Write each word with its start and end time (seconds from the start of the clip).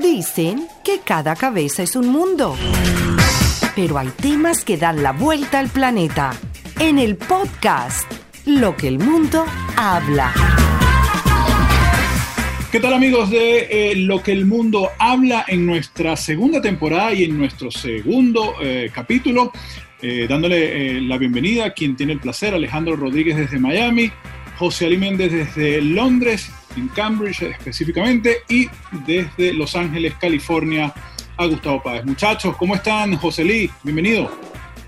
Dicen 0.00 0.68
que 0.84 1.00
cada 1.04 1.34
cabeza 1.34 1.82
es 1.82 1.96
un 1.96 2.08
mundo. 2.08 2.54
Pero 3.74 3.98
hay 3.98 4.08
temas 4.08 4.64
que 4.64 4.76
dan 4.76 5.02
la 5.02 5.10
vuelta 5.10 5.58
al 5.58 5.68
planeta. 5.68 6.34
En 6.78 7.00
el 7.00 7.16
podcast, 7.16 8.08
Lo 8.46 8.76
que 8.76 8.86
el 8.86 9.00
mundo 9.00 9.44
habla. 9.76 10.32
¿Qué 12.70 12.78
tal 12.78 12.94
amigos 12.94 13.28
de 13.30 13.90
eh, 13.90 13.96
Lo 13.96 14.22
que 14.22 14.30
el 14.30 14.46
mundo 14.46 14.90
habla 15.00 15.44
en 15.48 15.66
nuestra 15.66 16.14
segunda 16.14 16.62
temporada 16.62 17.12
y 17.12 17.24
en 17.24 17.36
nuestro 17.36 17.72
segundo 17.72 18.54
eh, 18.62 18.90
capítulo? 18.94 19.50
Eh, 20.00 20.26
dándole 20.28 21.00
la 21.00 21.18
bienvenida 21.18 21.66
a 21.66 21.72
quien 21.72 21.96
tiene 21.96 22.12
el 22.12 22.20
placer, 22.20 22.54
Alejandro 22.54 22.94
Rodríguez 22.94 23.36
desde 23.36 23.58
Miami, 23.58 24.12
José 24.58 24.86
Ali 24.86 24.96
Méndez 24.96 25.32
desde 25.32 25.82
Londres, 25.82 26.52
en 26.78 26.88
Cambridge 26.88 27.42
específicamente, 27.42 28.38
y 28.48 28.68
desde 29.06 29.52
Los 29.52 29.74
Ángeles, 29.74 30.14
California, 30.20 30.92
a 31.36 31.46
Gustavo 31.46 31.82
Páez. 31.82 32.04
Muchachos, 32.04 32.56
¿cómo 32.56 32.74
están? 32.74 33.16
José 33.16 33.44
Lee, 33.44 33.70
bienvenido. 33.82 34.30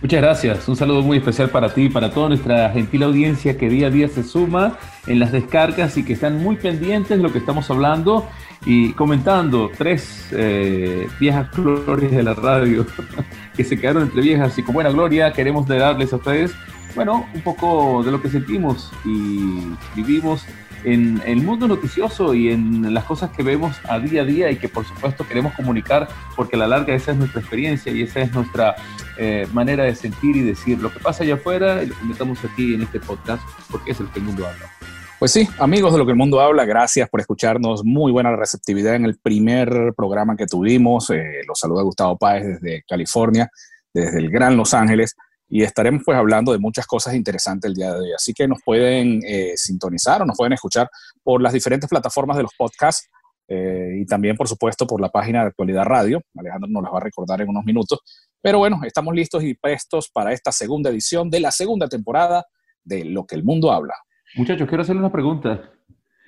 Muchas 0.02 0.22
gracias. 0.22 0.68
Un 0.68 0.76
saludo 0.76 1.02
muy 1.02 1.18
especial 1.18 1.50
para 1.50 1.74
ti 1.74 1.82
y 1.82 1.88
para 1.90 2.10
toda 2.10 2.28
nuestra 2.30 2.70
gentil 2.70 3.02
audiencia 3.02 3.58
que 3.58 3.68
día 3.68 3.88
a 3.88 3.90
día 3.90 4.08
se 4.08 4.22
suma 4.22 4.78
en 5.06 5.18
las 5.18 5.30
descargas 5.30 5.96
y 5.98 6.04
que 6.04 6.14
están 6.14 6.42
muy 6.42 6.56
pendientes 6.56 7.18
de 7.18 7.22
lo 7.22 7.30
que 7.30 7.38
estamos 7.38 7.70
hablando 7.70 8.26
y 8.64 8.92
comentando 8.92 9.70
tres 9.76 10.28
eh, 10.32 11.06
viejas 11.18 11.50
glorias 11.52 12.12
de 12.12 12.22
la 12.22 12.34
radio 12.34 12.86
que 13.56 13.62
se 13.62 13.78
quedaron 13.78 14.04
entre 14.04 14.22
viejas 14.22 14.56
y 14.58 14.62
con 14.62 14.74
buena 14.74 14.90
gloria 14.90 15.32
queremos 15.32 15.66
darles 15.66 16.12
a 16.12 16.16
ustedes 16.16 16.54
bueno, 16.94 17.26
un 17.34 17.40
poco 17.42 18.02
de 18.02 18.10
lo 18.10 18.20
que 18.20 18.28
sentimos 18.28 18.90
y 19.04 19.74
vivimos 19.94 20.44
en 20.84 21.22
el 21.26 21.42
mundo 21.42 21.68
noticioso 21.68 22.34
y 22.34 22.50
en 22.50 22.92
las 22.94 23.04
cosas 23.04 23.30
que 23.30 23.42
vemos 23.42 23.76
a 23.88 23.98
día 23.98 24.22
a 24.22 24.24
día 24.24 24.50
y 24.50 24.56
que 24.56 24.68
por 24.68 24.84
supuesto 24.84 25.26
queremos 25.26 25.52
comunicar 25.54 26.08
porque 26.36 26.56
a 26.56 26.60
la 26.60 26.66
larga 26.66 26.94
esa 26.94 27.12
es 27.12 27.18
nuestra 27.18 27.40
experiencia 27.40 27.92
y 27.92 28.02
esa 28.02 28.20
es 28.20 28.32
nuestra 28.32 28.76
eh, 29.18 29.46
manera 29.52 29.84
de 29.84 29.94
sentir 29.94 30.36
y 30.36 30.42
decir 30.42 30.78
lo 30.80 30.92
que 30.92 31.00
pasa 31.00 31.24
allá 31.24 31.34
afuera 31.34 31.82
y 31.82 31.86
lo 31.86 31.94
comentamos 31.94 32.38
aquí 32.44 32.74
en 32.74 32.82
este 32.82 33.00
podcast 33.00 33.42
porque 33.70 33.92
es 33.92 34.00
el 34.00 34.08
que 34.08 34.18
el 34.18 34.26
mundo 34.26 34.46
habla. 34.46 34.70
Pues 35.18 35.32
sí, 35.32 35.46
amigos 35.58 35.92
de 35.92 35.98
lo 35.98 36.06
que 36.06 36.12
el 36.12 36.16
mundo 36.16 36.40
habla, 36.40 36.64
gracias 36.64 37.06
por 37.10 37.20
escucharnos. 37.20 37.84
Muy 37.84 38.10
buena 38.10 38.34
receptividad 38.34 38.94
en 38.94 39.04
el 39.04 39.18
primer 39.18 39.92
programa 39.94 40.34
que 40.34 40.46
tuvimos. 40.46 41.10
Eh, 41.10 41.42
los 41.46 41.58
saluda 41.58 41.82
Gustavo 41.82 42.16
Páez 42.16 42.46
desde 42.46 42.84
California, 42.88 43.50
desde 43.92 44.18
el 44.18 44.30
Gran 44.30 44.56
Los 44.56 44.72
Ángeles 44.72 45.14
y 45.50 45.64
estaremos 45.64 46.02
pues 46.06 46.16
hablando 46.16 46.52
de 46.52 46.58
muchas 46.58 46.86
cosas 46.86 47.14
interesantes 47.14 47.68
el 47.68 47.74
día 47.74 47.92
de 47.92 47.98
hoy. 47.98 48.12
Así 48.14 48.32
que 48.32 48.46
nos 48.46 48.62
pueden 48.64 49.20
eh, 49.26 49.54
sintonizar 49.56 50.22
o 50.22 50.24
nos 50.24 50.36
pueden 50.36 50.52
escuchar 50.52 50.88
por 51.24 51.42
las 51.42 51.52
diferentes 51.52 51.90
plataformas 51.90 52.36
de 52.36 52.44
los 52.44 52.54
podcasts 52.56 53.10
eh, 53.48 53.98
y 54.00 54.06
también, 54.06 54.36
por 54.36 54.46
supuesto, 54.46 54.86
por 54.86 55.00
la 55.00 55.08
página 55.08 55.40
de 55.40 55.48
Actualidad 55.48 55.84
Radio. 55.84 56.22
Alejandro 56.36 56.70
nos 56.70 56.84
las 56.84 56.92
va 56.92 56.98
a 56.98 57.02
recordar 57.02 57.40
en 57.40 57.48
unos 57.48 57.64
minutos. 57.64 57.98
Pero 58.40 58.58
bueno, 58.58 58.80
estamos 58.84 59.12
listos 59.12 59.42
y 59.42 59.54
prestos 59.54 60.08
para 60.08 60.32
esta 60.32 60.52
segunda 60.52 60.88
edición 60.88 61.28
de 61.28 61.40
la 61.40 61.50
segunda 61.50 61.88
temporada 61.88 62.44
de 62.84 63.04
Lo 63.04 63.26
que 63.26 63.34
el 63.34 63.42
mundo 63.42 63.72
habla. 63.72 63.94
Muchachos, 64.36 64.68
quiero 64.68 64.82
hacerle 64.82 65.00
una 65.00 65.10
pregunta. 65.10 65.72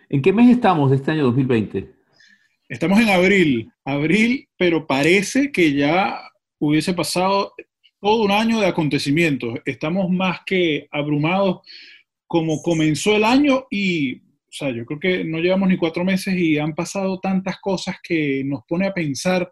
¿En 0.08 0.20
qué 0.20 0.32
mes 0.32 0.50
estamos 0.50 0.90
de 0.90 0.96
este 0.96 1.12
año 1.12 1.22
2020? 1.26 1.94
Estamos 2.68 2.98
en 2.98 3.08
abril, 3.08 3.72
abril, 3.84 4.48
pero 4.58 4.84
parece 4.84 5.52
que 5.52 5.72
ya 5.72 6.20
hubiese 6.58 6.92
pasado 6.92 7.52
todo 8.02 8.24
un 8.24 8.32
año 8.32 8.58
de 8.58 8.66
acontecimientos. 8.66 9.60
Estamos 9.64 10.10
más 10.10 10.40
que 10.44 10.88
abrumados 10.90 11.60
como 12.26 12.60
comenzó 12.60 13.14
el 13.14 13.22
año 13.22 13.66
y, 13.70 14.16
o 14.16 14.50
sea, 14.50 14.70
yo 14.70 14.84
creo 14.84 14.98
que 14.98 15.24
no 15.24 15.38
llevamos 15.38 15.68
ni 15.68 15.76
cuatro 15.76 16.04
meses 16.04 16.34
y 16.34 16.58
han 16.58 16.74
pasado 16.74 17.20
tantas 17.20 17.60
cosas 17.60 17.96
que 18.02 18.42
nos 18.44 18.64
pone 18.66 18.88
a 18.88 18.92
pensar 18.92 19.48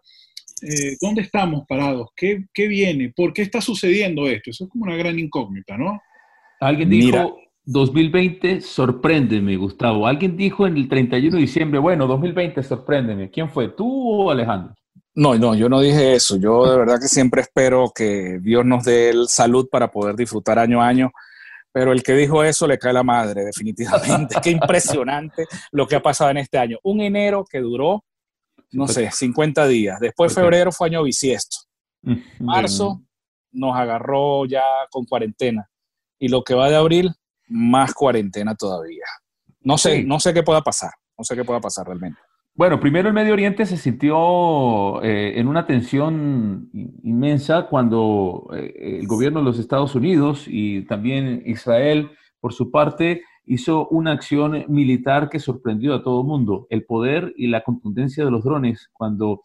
eh, 0.63 0.97
dónde 0.99 1.21
estamos 1.21 1.63
parados, 1.65 2.09
¿Qué, 2.13 2.43
¿Qué, 2.53 2.67
viene, 2.67 3.13
por 3.15 3.31
qué 3.31 3.43
está 3.43 3.61
sucediendo 3.61 4.27
esto. 4.27 4.49
Eso 4.49 4.65
es 4.65 4.69
como 4.69 4.83
una 4.83 4.97
gran 4.97 5.17
incógnita, 5.17 5.77
¿no? 5.77 6.01
Alguien 6.59 6.89
dijo, 6.89 7.39
2020, 7.63 8.59
sorpréndeme, 8.59 9.55
Gustavo. 9.55 10.05
Alguien 10.05 10.35
dijo 10.35 10.67
en 10.67 10.75
el 10.75 10.89
31 10.89 11.35
de 11.35 11.41
diciembre, 11.41 11.79
bueno, 11.79 12.05
2020, 12.05 12.61
sorpréndeme. 12.63 13.29
¿Quién 13.29 13.49
fue, 13.49 13.69
tú 13.69 13.87
o 13.87 14.29
Alejandro? 14.29 14.75
No, 15.13 15.37
no, 15.37 15.55
yo 15.55 15.67
no 15.67 15.81
dije 15.81 16.13
eso. 16.15 16.37
Yo 16.37 16.69
de 16.69 16.77
verdad 16.77 16.99
que 16.99 17.07
siempre 17.07 17.41
espero 17.41 17.91
que 17.93 18.39
Dios 18.41 18.65
nos 18.65 18.85
dé 18.85 19.09
el 19.09 19.27
salud 19.27 19.67
para 19.69 19.91
poder 19.91 20.15
disfrutar 20.15 20.57
año 20.57 20.81
a 20.81 20.87
año. 20.87 21.11
Pero 21.73 21.91
el 21.91 22.03
que 22.03 22.13
dijo 22.13 22.43
eso 22.43 22.67
le 22.67 22.77
cae 22.77 22.93
la 22.93 23.03
madre, 23.03 23.43
definitivamente. 23.45 24.35
Qué 24.41 24.51
impresionante 24.51 25.45
lo 25.71 25.87
que 25.87 25.95
ha 25.95 26.01
pasado 26.01 26.31
en 26.31 26.37
este 26.37 26.57
año. 26.57 26.77
Un 26.83 27.01
enero 27.01 27.45
que 27.49 27.59
duró, 27.59 28.05
no 28.71 28.87
sé, 28.87 29.11
50 29.11 29.67
días. 29.67 29.99
Después 29.99 30.33
febrero 30.33 30.71
fue 30.71 30.87
año 30.87 31.03
bisiesto. 31.03 31.57
Marzo 32.39 33.01
nos 33.51 33.75
agarró 33.75 34.45
ya 34.45 34.63
con 34.89 35.05
cuarentena. 35.05 35.69
Y 36.17 36.29
lo 36.29 36.43
que 36.43 36.53
va 36.53 36.69
de 36.69 36.75
abril, 36.75 37.11
más 37.47 37.93
cuarentena 37.93 38.55
todavía. 38.55 39.03
No 39.61 39.77
sé, 39.77 40.03
no 40.03 40.19
sé 40.19 40.33
qué 40.33 40.43
pueda 40.43 40.61
pasar. 40.61 40.91
No 41.17 41.23
sé 41.23 41.35
qué 41.35 41.43
pueda 41.43 41.59
pasar 41.59 41.85
realmente. 41.85 42.19
Bueno, 42.53 42.79
primero 42.81 43.07
el 43.07 43.13
Medio 43.13 43.33
Oriente 43.33 43.65
se 43.65 43.77
sintió 43.77 45.01
eh, 45.01 45.39
en 45.39 45.47
una 45.47 45.65
tensión 45.65 46.69
inmensa 46.73 47.67
cuando 47.67 48.49
eh, 48.53 48.99
el 48.99 49.07
gobierno 49.07 49.39
de 49.39 49.45
los 49.45 49.57
Estados 49.57 49.95
Unidos 49.95 50.45
y 50.47 50.85
también 50.85 51.43
Israel, 51.45 52.11
por 52.41 52.53
su 52.53 52.69
parte, 52.69 53.23
hizo 53.45 53.87
una 53.87 54.11
acción 54.11 54.65
militar 54.67 55.29
que 55.29 55.39
sorprendió 55.39 55.95
a 55.95 56.03
todo 56.03 56.21
el 56.21 56.27
mundo. 56.27 56.67
El 56.69 56.83
poder 56.83 57.33
y 57.37 57.47
la 57.47 57.63
contundencia 57.63 58.25
de 58.25 58.31
los 58.31 58.43
drones, 58.43 58.89
cuando 58.93 59.43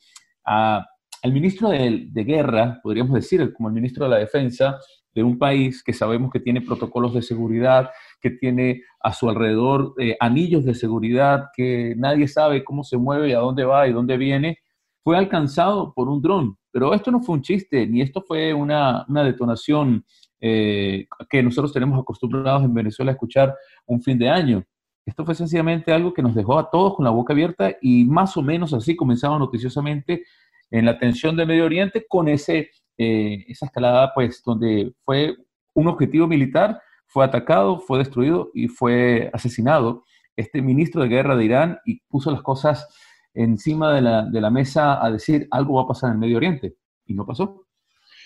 al 1.26 1.32
ministro 1.32 1.70
de, 1.70 2.08
guerra, 2.24 2.78
podríamos 2.82 3.12
decir, 3.14 3.52
como 3.52 3.68
el 3.68 3.74
ministro 3.74 4.04
de 4.04 4.10
la 4.10 4.18
defensa 4.18 4.78
de 5.12 5.24
un 5.24 5.38
país 5.38 5.82
que 5.82 5.92
sabemos 5.92 6.30
que 6.30 6.38
tiene 6.38 6.60
protocolos 6.60 7.14
de 7.14 7.22
seguridad, 7.22 7.90
que 8.20 8.30
tiene 8.30 8.82
a 9.02 9.12
su 9.12 9.28
alrededor 9.28 9.94
eh, 9.98 10.16
anillos 10.20 10.64
de 10.64 10.74
seguridad, 10.74 11.46
que 11.56 11.94
nadie 11.96 12.28
sabe 12.28 12.62
cómo 12.62 12.84
se 12.84 12.96
mueve 12.96 13.34
a 13.34 13.40
dónde 13.40 13.64
va 13.64 13.88
y 13.88 13.92
dónde 13.92 14.16
viene, 14.16 14.58
fue 15.02 15.16
alcanzado 15.16 15.92
por 15.94 16.08
un 16.08 16.22
dron. 16.22 16.56
Pero 16.70 16.94
esto 16.94 17.10
no 17.10 17.20
fue 17.20 17.34
un 17.34 17.42
chiste, 17.42 17.88
ni 17.88 18.02
esto 18.02 18.22
fue 18.22 18.54
una, 18.54 19.04
una 19.08 19.24
detonación 19.24 20.04
eh, 20.40 21.06
que 21.28 21.42
nosotros 21.42 21.72
tenemos 21.72 21.98
acostumbrados 21.98 22.62
en 22.62 22.72
Venezuela 22.72 23.10
a 23.10 23.14
escuchar 23.14 23.52
un 23.86 24.00
fin 24.00 24.16
de 24.16 24.28
año. 24.28 24.62
Esto 25.04 25.24
fue 25.24 25.34
sencillamente 25.34 25.92
algo 25.92 26.12
que 26.12 26.22
nos 26.22 26.36
dejó 26.36 26.56
a 26.58 26.70
todos 26.70 26.94
con 26.94 27.04
la 27.04 27.10
boca 27.10 27.32
abierta 27.32 27.74
y 27.80 28.04
más 28.04 28.36
o 28.36 28.42
menos 28.42 28.74
así 28.74 28.94
comenzaba 28.94 29.38
noticiosamente 29.38 30.24
en 30.70 30.84
la 30.84 30.98
tensión 30.98 31.36
del 31.36 31.46
Medio 31.46 31.64
Oriente 31.64 32.04
con 32.08 32.28
ese, 32.28 32.70
eh, 32.98 33.44
esa 33.48 33.66
escalada, 33.66 34.12
pues, 34.14 34.42
donde 34.44 34.92
fue 35.04 35.36
un 35.74 35.88
objetivo 35.88 36.26
militar 36.26 36.80
fue 37.06 37.24
atacado, 37.24 37.80
fue 37.80 37.98
destruido 37.98 38.50
y 38.52 38.68
fue 38.68 39.30
asesinado 39.32 40.04
este 40.36 40.60
ministro 40.60 41.02
de 41.02 41.08
guerra 41.08 41.36
de 41.36 41.44
Irán 41.44 41.78
y 41.86 42.00
puso 42.08 42.30
las 42.30 42.42
cosas 42.42 42.86
encima 43.32 43.94
de 43.94 44.02
la, 44.02 44.22
de 44.24 44.40
la 44.40 44.50
mesa 44.50 45.04
a 45.04 45.10
decir 45.10 45.46
algo 45.50 45.74
va 45.74 45.82
a 45.82 45.88
pasar 45.88 46.08
en 46.08 46.14
el 46.14 46.20
Medio 46.20 46.36
Oriente. 46.36 46.74
Y 47.06 47.14
no 47.14 47.24
pasó. 47.24 47.66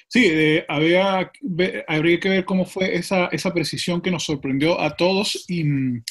Sí, 0.09 0.27
eh, 0.27 0.65
habría 0.67 1.31
que 1.39 2.28
ver 2.28 2.45
cómo 2.45 2.65
fue 2.65 2.97
esa, 2.97 3.27
esa 3.27 3.53
precisión 3.55 4.01
que 4.01 4.11
nos 4.11 4.25
sorprendió 4.25 4.81
a 4.81 4.97
todos 4.97 5.45
y 5.47 5.62
mm, 5.62 6.03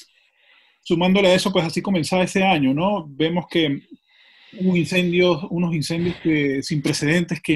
sumándole 0.81 1.29
a 1.29 1.35
eso, 1.35 1.51
pues 1.51 1.65
así 1.65 1.81
comenzaba 1.81 2.23
ese 2.23 2.43
año, 2.43 2.73
¿no? 2.73 3.05
Vemos 3.09 3.45
que 3.49 3.81
hubo 4.53 4.75
incendios, 4.75 5.43
unos 5.49 5.75
incendios 5.75 6.15
que, 6.17 6.61
sin 6.63 6.81
precedentes 6.81 7.41
que, 7.41 7.55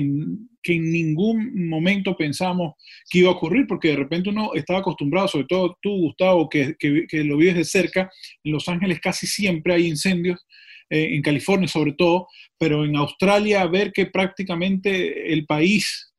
que, 0.62 0.74
en 0.74 0.92
ningún 0.92 1.68
momento 1.68 2.16
pensamos 2.16 2.74
que 3.10 3.20
iba 3.20 3.30
a 3.30 3.34
ocurrir, 3.34 3.66
porque 3.68 3.90
de 3.90 3.96
repente 3.98 4.30
uno 4.30 4.54
estaba 4.54 4.80
acostumbrado, 4.80 5.28
sobre 5.28 5.48
todo 5.48 5.78
tú, 5.82 5.90
Gustavo, 5.90 6.50
que, 6.50 6.76
que, 6.78 7.24
lo 7.24 7.38
vives 7.38 7.56
de 7.56 7.66
cerca, 7.66 8.12
en 8.44 8.52
Los 8.52 8.68
Ángeles 8.70 9.00
casi 9.00 9.28
siempre 9.28 9.74
hay 9.74 9.88
incendios, 9.88 10.40
eh, 10.90 11.16
en 11.16 11.22
California 11.22 11.68
sobre 11.68 11.94
todo, 11.94 12.28
pero 12.58 12.86
en 12.86 12.96
Australia 12.96 13.66
ver 13.66 13.92
que 13.92 14.06
prácticamente 14.06 15.34
el 15.34 15.46
país, 15.46 16.14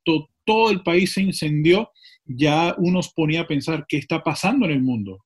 todo 0.44 0.70
el 0.70 0.82
país 0.82 1.12
se 1.12 1.22
incendió, 1.22 1.90
ya 2.26 2.74
uno 2.78 3.00
ponía 3.14 3.42
a 3.42 3.46
pensar 3.46 3.84
qué 3.88 3.98
está 3.98 4.22
pasando 4.22 4.66
en 4.66 4.72
el 4.72 4.82
mundo. 4.82 5.24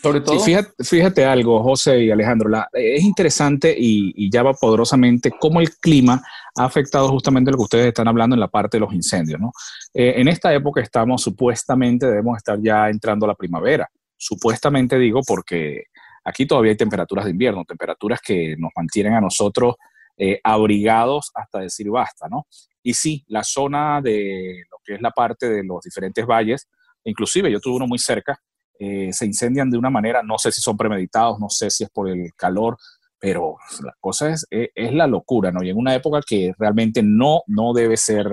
Sobre 0.00 0.20
todo. 0.20 0.38
fíjate, 0.78 1.24
algo, 1.24 1.60
José 1.60 2.04
y 2.04 2.10
Alejandro, 2.12 2.48
es 2.72 3.02
interesante 3.02 3.74
y, 3.76 4.30
ya 4.30 4.44
va 4.44 4.54
poderosamente 4.54 5.32
cómo 5.40 5.60
el 5.60 5.76
clima 5.76 6.22
ha 6.56 6.64
afectado 6.64 7.08
justamente 7.08 7.50
lo 7.50 7.56
que 7.56 7.64
ustedes 7.64 7.86
están 7.88 8.06
hablando 8.06 8.34
en 8.34 8.40
la 8.40 8.46
parte 8.46 8.76
de 8.76 8.82
los 8.82 8.94
incendios. 8.94 9.40
¿no? 9.40 9.50
Eh, 9.92 10.14
en 10.16 10.28
esta 10.28 10.54
época 10.54 10.80
estamos 10.80 11.22
supuestamente, 11.22 12.06
debemos 12.06 12.36
estar 12.36 12.60
ya 12.62 12.88
entrando 12.88 13.26
a 13.26 13.28
la 13.28 13.34
primavera. 13.34 13.90
Supuestamente 14.16 14.98
digo 14.98 15.20
porque 15.26 15.84
aquí 16.24 16.46
todavía 16.46 16.70
hay 16.70 16.76
temperaturas 16.76 17.24
de 17.24 17.32
invierno, 17.32 17.64
temperaturas 17.64 18.20
que 18.20 18.54
nos 18.56 18.70
mantienen 18.76 19.14
a 19.14 19.20
nosotros 19.20 19.74
eh, 20.16 20.40
abrigados 20.44 21.32
hasta 21.34 21.60
decir 21.60 21.90
basta, 21.90 22.28
¿no? 22.28 22.46
Y 22.84 22.94
sí, 22.94 23.24
la 23.28 23.42
zona 23.42 24.00
de 24.00 24.62
lo 24.70 24.78
que 24.84 24.94
es 24.94 25.00
la 25.00 25.10
parte 25.10 25.48
de 25.48 25.64
los 25.64 25.82
diferentes 25.82 26.24
valles, 26.24 26.68
inclusive 27.04 27.50
yo 27.50 27.60
tuve 27.60 27.76
uno 27.76 27.86
muy 27.86 27.98
cerca, 27.98 28.40
eh, 28.78 29.12
se 29.12 29.26
incendian 29.26 29.70
de 29.70 29.78
una 29.78 29.90
manera, 29.90 30.22
no 30.22 30.38
sé 30.38 30.52
si 30.52 30.60
son 30.60 30.76
premeditados, 30.76 31.40
no 31.40 31.48
sé 31.48 31.70
si 31.70 31.84
es 31.84 31.90
por 31.90 32.08
el 32.08 32.32
calor, 32.36 32.76
pero 33.18 33.56
la 33.82 33.94
cosa 34.00 34.30
es, 34.30 34.46
es, 34.50 34.92
la 34.92 35.08
locura, 35.08 35.50
¿no? 35.50 35.62
Y 35.64 35.70
en 35.70 35.76
una 35.76 35.94
época 35.94 36.20
que 36.24 36.52
realmente 36.56 37.02
no, 37.02 37.42
no 37.48 37.72
debe 37.72 37.96
ser, 37.96 38.28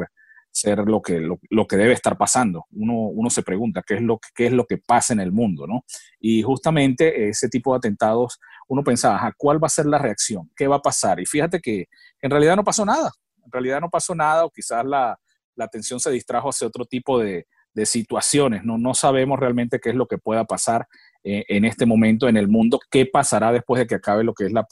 ser 0.51 0.79
lo, 0.79 1.01
que, 1.01 1.19
lo, 1.49 1.67
que 1.67 1.77
debe 1.77 1.93
estar 1.93 2.15
pasando. 2.17 2.65
Uno, 2.71 2.93
uno 2.93 3.29
se 3.31 3.41
pregunta 3.41 3.81
qué 3.85 3.95
es, 3.95 4.01
lo, 4.01 4.19
qué 4.35 4.45
es 4.45 4.51
lo 4.51 4.65
que 4.65 4.77
pasa 4.77 5.13
en 5.13 5.19
el 5.19 5.31
mundo, 5.31 5.65
¿no? 5.65 5.83
Y 6.19 6.43
justamente 6.43 7.29
ese 7.29 7.49
tipo 7.49 7.73
de 7.73 7.77
atentados, 7.77 8.39
uno 8.67 8.83
pensaba, 8.83 9.33
¿cuál 9.35 9.61
va 9.61 9.65
a 9.65 9.69
ser 9.69 9.87
la 9.87 9.97
reacción? 9.97 10.51
¿Qué 10.55 10.67
va 10.67 10.75
a 10.75 10.81
pasar? 10.81 11.19
Y 11.19 11.25
fíjate 11.25 11.59
que 11.59 11.85
en 12.21 12.29
realidad 12.29 12.55
no 12.55 12.63
pasó 12.63 12.85
nada, 12.85 13.11
en 13.43 13.51
realidad 13.51 13.81
no 13.81 13.89
pasó 13.89 14.13
nada, 14.13 14.45
o 14.45 14.51
quizás 14.51 14.85
la, 14.85 15.19
la 15.55 15.65
atención 15.65 15.99
se 15.99 16.11
distrajo 16.11 16.49
hacia 16.49 16.67
otro 16.67 16.85
tipo 16.85 17.17
de, 17.19 17.47
de 17.75 17.85
situaciones, 17.85 18.63
¿no? 18.63 18.77
No 18.77 18.93
sabemos 18.93 19.39
realmente 19.39 19.79
qué 19.79 19.89
es 19.89 19.95
lo 19.95 20.07
que 20.07 20.17
pueda 20.17 20.45
pasar 20.45 20.87
eh, 21.23 21.43
en 21.47 21.65
este 21.65 21.85
momento 21.85 22.27
en 22.27 22.37
el 22.37 22.47
mundo, 22.47 22.79
qué 22.89 23.05
pasará 23.05 23.51
después 23.51 23.79
de 23.79 23.87
que 23.87 23.95
acabe 23.95 24.23
lo 24.23 24.33
que 24.33 24.45
es 24.45 24.53
la, 24.53 24.65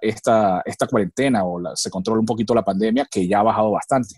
esta, 0.00 0.62
esta 0.64 0.86
cuarentena 0.86 1.44
o 1.44 1.74
se 1.74 1.90
controle 1.90 2.20
un 2.20 2.26
poquito 2.26 2.54
la 2.54 2.64
pandemia, 2.64 3.06
que 3.10 3.26
ya 3.26 3.40
ha 3.40 3.44
bajado 3.44 3.70
bastante. 3.70 4.16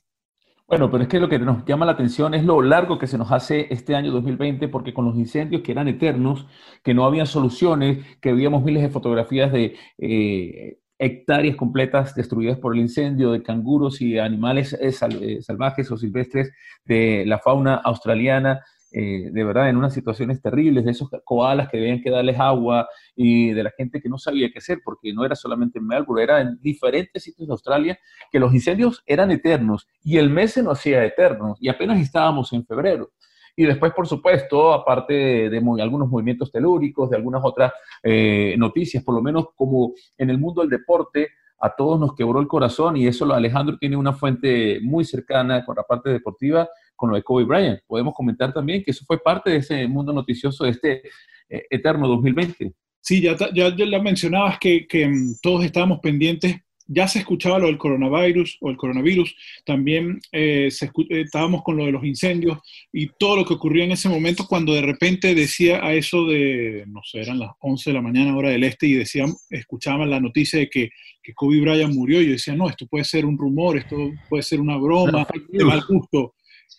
Bueno, 0.66 0.90
pero 0.90 1.02
es 1.02 1.08
que 1.10 1.20
lo 1.20 1.28
que 1.28 1.38
nos 1.38 1.66
llama 1.66 1.84
la 1.84 1.92
atención 1.92 2.32
es 2.32 2.44
lo 2.44 2.62
largo 2.62 2.98
que 2.98 3.06
se 3.06 3.18
nos 3.18 3.30
hace 3.30 3.66
este 3.68 3.94
año 3.94 4.10
2020, 4.10 4.68
porque 4.68 4.94
con 4.94 5.04
los 5.04 5.16
incendios 5.16 5.60
que 5.60 5.72
eran 5.72 5.86
eternos, 5.88 6.46
que 6.82 6.94
no 6.94 7.04
había 7.04 7.26
soluciones, 7.26 7.98
que 8.22 8.32
veíamos 8.32 8.62
miles 8.64 8.82
de 8.82 8.88
fotografías 8.88 9.52
de 9.52 9.76
eh, 9.98 10.78
hectáreas 10.98 11.56
completas 11.56 12.14
destruidas 12.14 12.58
por 12.58 12.74
el 12.74 12.80
incendio 12.80 13.32
de 13.32 13.42
canguros 13.42 14.00
y 14.00 14.18
animales 14.18 14.72
eh, 14.74 14.92
eh, 15.20 15.42
salvajes 15.42 15.90
o 15.90 15.96
silvestres 15.96 16.52
de 16.84 17.24
la 17.26 17.38
fauna 17.38 17.76
australiana, 17.76 18.62
eh, 18.92 19.30
de 19.32 19.44
verdad 19.44 19.70
en 19.70 19.76
unas 19.76 19.94
situaciones 19.94 20.40
terribles, 20.42 20.84
de 20.84 20.90
esos 20.90 21.08
koalas 21.24 21.68
que 21.70 21.78
debían 21.78 22.02
que 22.02 22.10
darles 22.10 22.38
agua 22.38 22.86
y 23.16 23.50
de 23.52 23.62
la 23.62 23.72
gente 23.76 24.00
que 24.00 24.08
no 24.08 24.18
sabía 24.18 24.50
qué 24.52 24.58
hacer, 24.58 24.80
porque 24.84 25.12
no 25.12 25.24
era 25.24 25.34
solamente 25.34 25.78
en 25.78 25.86
Melbourne, 25.86 26.22
era 26.22 26.40
en 26.40 26.60
diferentes 26.60 27.22
sitios 27.22 27.48
de 27.48 27.52
Australia, 27.52 27.98
que 28.30 28.38
los 28.38 28.52
incendios 28.52 29.02
eran 29.06 29.30
eternos 29.30 29.88
y 30.04 30.18
el 30.18 30.30
mes 30.30 30.52
se 30.52 30.62
nos 30.62 30.78
hacía 30.78 31.04
eterno 31.04 31.56
y 31.58 31.68
apenas 31.68 32.00
estábamos 32.00 32.52
en 32.52 32.66
febrero. 32.66 33.10
Y 33.54 33.64
después, 33.64 33.92
por 33.92 34.06
supuesto, 34.06 34.72
aparte 34.72 35.50
de, 35.50 35.62
algunos 35.80 36.08
movimientos 36.08 36.50
telúricos, 36.50 37.10
de 37.10 37.16
algunas 37.16 37.42
otras 37.44 37.72
eh, 38.02 38.54
noticias, 38.58 39.04
por 39.04 39.14
lo 39.14 39.22
menos 39.22 39.48
como 39.54 39.92
en 40.16 40.30
el 40.30 40.38
mundo 40.38 40.62
del 40.62 40.70
deporte, 40.70 41.28
a 41.60 41.74
todos 41.76 42.00
nos 42.00 42.14
quebró 42.14 42.40
el 42.40 42.48
corazón 42.48 42.96
y 42.96 43.06
eso 43.06 43.32
Alejandro 43.32 43.78
tiene 43.78 43.96
una 43.96 44.12
fuente 44.12 44.80
muy 44.82 45.04
cercana 45.04 45.64
con 45.64 45.76
la 45.76 45.84
parte 45.84 46.10
deportiva, 46.10 46.68
con 46.96 47.10
lo 47.10 47.16
de 47.16 47.22
Kobe 47.22 47.44
Bryant. 47.44 47.80
Podemos 47.86 48.14
comentar 48.14 48.52
también 48.52 48.82
que 48.82 48.90
eso 48.90 49.04
fue 49.06 49.18
parte 49.18 49.50
de 49.50 49.56
ese 49.58 49.86
mundo 49.86 50.12
noticioso 50.12 50.64
de 50.64 50.70
este 50.70 51.02
eh, 51.48 51.66
eterno 51.70 52.08
2020. 52.08 52.74
Sí, 53.00 53.20
ya, 53.22 53.36
ya, 53.54 53.74
ya 53.76 53.98
mencionabas 54.00 54.58
que, 54.58 54.86
que 54.88 55.06
mm, 55.06 55.34
todos 55.40 55.64
estábamos 55.64 56.00
pendientes 56.00 56.56
ya 56.86 57.08
se 57.08 57.20
escuchaba 57.20 57.58
lo 57.58 57.66
del 57.66 57.78
coronavirus 57.78 58.58
o 58.60 58.70
el 58.70 58.76
coronavirus, 58.76 59.34
también 59.64 60.20
eh, 60.32 60.70
estábamos 61.10 61.62
con 61.62 61.76
lo 61.76 61.86
de 61.86 61.92
los 61.92 62.04
incendios 62.04 62.58
y 62.92 63.08
todo 63.18 63.36
lo 63.36 63.44
que 63.44 63.54
ocurrió 63.54 63.84
en 63.84 63.92
ese 63.92 64.08
momento 64.08 64.46
cuando 64.46 64.74
de 64.74 64.82
repente 64.82 65.34
decía 65.34 65.84
a 65.84 65.94
eso 65.94 66.26
de, 66.26 66.84
no 66.88 67.00
sé, 67.04 67.20
eran 67.20 67.38
las 67.38 67.50
11 67.60 67.90
de 67.90 67.94
la 67.94 68.02
mañana 68.02 68.36
hora 68.36 68.50
del 68.50 68.64
este 68.64 68.86
y 68.86 68.94
decían, 68.94 69.32
escuchaban 69.50 70.10
la 70.10 70.20
noticia 70.20 70.58
de 70.58 70.68
que, 70.68 70.90
que 71.22 71.34
Kobe 71.34 71.60
Bryant 71.60 71.94
murió 71.94 72.20
y 72.20 72.26
yo 72.26 72.32
decía, 72.32 72.54
no, 72.54 72.68
esto 72.68 72.86
puede 72.86 73.04
ser 73.04 73.24
un 73.24 73.38
rumor, 73.38 73.78
esto 73.78 73.96
puede 74.28 74.42
ser 74.42 74.60
una 74.60 74.76
broma 74.76 75.26
de 75.48 75.64
mal 75.64 75.82
gusto. 75.88 76.34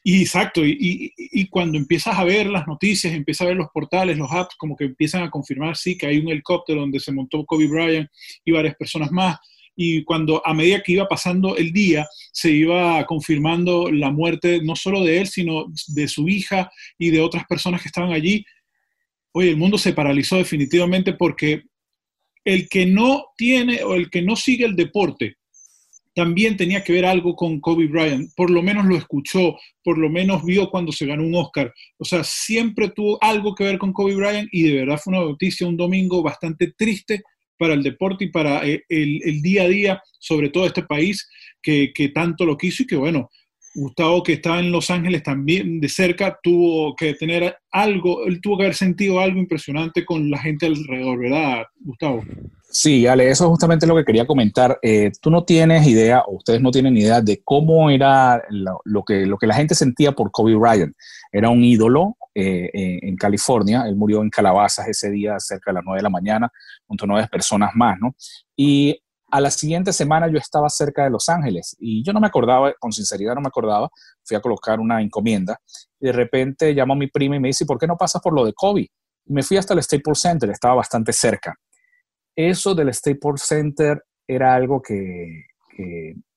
Y 0.06 0.22
exacto, 0.22 0.66
y, 0.66 1.14
y, 1.18 1.48
cuando 1.48 1.78
empiezas 1.78 2.18
a 2.18 2.26
ver 2.26 2.48
las 2.48 2.68
noticias, 2.68 3.14
empiezas 3.14 3.46
a 3.46 3.48
ver 3.50 3.56
los 3.56 3.70
portales, 3.74 4.18
los 4.18 4.30
apps, 4.32 4.56
como 4.58 4.76
que 4.76 4.84
empiezan 4.84 5.24
a 5.24 5.30
confirmar, 5.30 5.78
sí, 5.78 5.98
que 5.98 6.08
hay 6.08 6.18
un 6.18 6.30
helicóptero 6.30 6.82
donde 6.82 7.00
se 7.00 7.14
montó 7.14 7.46
Kobe 7.46 7.68
Bryant 7.68 8.10
y 8.44 8.52
varias 8.52 8.76
personas 8.76 9.12
más, 9.12 9.38
y 9.76 10.04
cuando 10.04 10.46
a 10.46 10.54
medida 10.54 10.82
que 10.82 10.94
iba 10.94 11.08
pasando 11.08 11.58
el 11.58 11.72
día 11.72 12.08
se 12.32 12.52
iba 12.52 13.06
confirmando 13.06 13.92
la 13.92 14.12
muerte 14.12 14.62
no 14.64 14.76
solo 14.76 15.04
de 15.04 15.22
él, 15.22 15.28
sino 15.28 15.66
de 15.88 16.08
su 16.08 16.28
hija 16.30 16.72
y 16.98 17.10
de 17.10 17.22
otras 17.22 17.46
personas 17.46 17.82
que 17.82 17.88
estaban 17.88 18.12
allí, 18.12 18.46
oye, 19.32 19.50
el 19.50 19.58
mundo 19.58 19.78
se 19.78 19.94
paralizó 19.94 20.38
definitivamente 20.38 21.14
porque 21.14 21.64
el 22.46 22.68
que 22.70 22.86
no 22.86 23.26
tiene 23.38 23.84
o 23.84 23.96
el 23.96 24.10
que 24.10 24.22
no 24.22 24.36
sigue 24.36 24.66
el 24.66 24.76
deporte 24.76 25.38
también 26.16 26.58
tenía 26.58 26.84
que 26.84 26.94
ver 26.94 27.06
algo 27.06 27.36
con 27.36 27.60
Kobe 27.60 27.88
Bryant, 27.88 28.32
por 28.36 28.52
lo 28.52 28.62
menos 28.62 28.86
lo 28.86 28.96
escuchó, 28.96 29.58
por 29.84 29.98
lo 29.98 30.10
menos 30.10 30.46
vio 30.46 30.70
cuando 30.70 30.92
se 30.92 31.08
ganó 31.08 31.24
un 31.24 31.34
Oscar, 31.36 31.74
o 31.98 32.06
sea, 32.06 32.24
siempre 32.24 32.90
tuvo 32.90 33.18
algo 33.22 33.56
que 33.56 33.64
ver 33.64 33.80
con 33.80 33.94
Kobe 33.94 34.16
Bryant 34.16 34.50
y 34.52 34.64
de 34.64 34.76
verdad 34.76 35.00
fue 35.04 35.16
una 35.16 35.26
noticia 35.26 35.68
un 35.68 35.78
domingo 35.78 36.22
bastante 36.22 36.72
triste 36.78 37.24
para 37.58 37.74
el 37.74 37.84
deporte 37.84 38.26
y 38.26 38.30
para 38.30 38.66
eh, 38.68 38.84
el, 38.90 39.42
día 39.42 39.64
a 39.64 39.68
día, 39.68 40.04
sobre 40.20 40.50
todo 40.50 40.66
este 40.66 40.84
país 40.84 41.28
que, 41.62 41.94
tanto 42.14 42.46
lo 42.46 42.58
quiso 42.58 42.84
y 42.84 42.88
que 42.88 42.96
bueno, 42.96 43.30
Gustavo 43.76 44.22
que 44.22 44.34
estaba 44.34 44.60
en 44.60 44.72
Los 44.72 44.92
Ángeles 44.92 45.24
también 45.24 45.80
de 45.80 45.90
cerca 45.90 46.38
tuvo 46.44 46.96
que 46.96 47.16
tener 47.16 47.56
algo, 47.72 48.26
él 48.26 48.40
tuvo 48.42 48.58
que 48.58 48.64
haber 48.66 48.76
sentido 48.76 49.20
algo 49.20 49.40
impresionante 49.40 50.06
con 50.06 50.30
la 50.30 50.38
gente 50.40 50.68
alrededor, 50.68 51.20
¿verdad, 51.20 51.64
Gustavo? 51.80 52.24
Sí, 52.76 53.06
Ale, 53.06 53.30
eso 53.30 53.44
es 53.44 53.50
justamente 53.52 53.86
lo 53.86 53.96
que 53.96 54.04
quería 54.04 54.26
comentar. 54.26 54.80
Eh, 54.82 55.12
tú 55.22 55.30
no 55.30 55.44
tienes 55.46 55.86
idea, 55.86 56.22
o 56.22 56.38
ustedes 56.38 56.60
no 56.60 56.72
tienen 56.72 56.98
idea 56.98 57.22
de 57.22 57.40
cómo 57.44 57.92
era 57.92 58.42
lo, 58.50 59.04
que, 59.04 59.28
lo 59.28 59.38
que 59.38 59.46
la 59.46 59.54
gente 59.54 59.76
sentía 59.76 60.14
por 60.14 60.32
Kobe 60.32 60.56
Bryant. 60.56 60.96
Era 61.32 61.50
un 61.50 61.64
ídolo, 61.64 62.18
eh, 62.34 63.00
en 63.04 63.16
California. 63.16 63.84
Él 63.86 63.96
murió 63.96 64.24
en 64.24 64.32
Calabazas 64.32 64.88
ese 64.88 65.12
día 65.12 65.40
cerca 65.40 65.70
de 65.70 65.76
las 65.76 65.84
9 65.86 66.00
de 66.00 66.04
la 66.04 66.10
mañana, 66.10 66.52
junto 66.88 67.06
a 67.06 67.08
nueve 67.08 67.28
personas 67.32 67.70
más, 67.76 68.00
¿no? 68.00 68.16
Y 68.56 69.00
a 69.30 69.40
la 69.40 69.52
siguiente 69.52 69.94
semana 69.94 70.28
yo 70.28 70.40
estaba 70.40 70.68
cerca 70.70 71.04
de 71.04 71.12
Los 71.12 71.30
Ángeles 71.30 71.76
y 71.80 72.04
yo 72.04 72.12
no 72.12 72.20
me 72.20 72.26
acordaba, 72.26 72.74
con 72.80 72.92
sinceridad 72.92 73.36
no 73.36 73.42
me 73.42 73.50
acordaba, 73.50 73.88
fui 74.24 74.36
a 74.36 74.42
colocar 74.42 74.80
una 74.80 75.00
encomienda 75.00 75.60
y 76.00 76.08
de 76.08 76.12
repente 76.12 76.74
llamo 76.74 76.94
a 76.94 76.98
mi 76.98 77.08
prima 77.08 77.36
y 77.36 77.40
me 77.40 77.50
dice, 77.50 77.68
¿por 77.68 77.78
qué 77.78 77.86
no 77.86 77.98
pasas 77.98 78.20
por 78.22 78.34
lo 78.34 78.46
de 78.46 78.54
Kobe? 78.54 78.90
Y 79.26 79.34
me 79.34 79.44
fui 79.44 79.58
hasta 79.58 79.76
el 79.76 79.84
Staples 79.84 80.20
Center, 80.20 80.50
estaba 80.50 80.74
bastante 80.74 81.14
cerca. 81.14 81.56
Eso 82.36 82.74
del 82.74 82.94
Staples 82.94 83.44
Center 83.44 84.04
era 84.28 84.56
algo 84.56 84.82
que, 84.82 85.46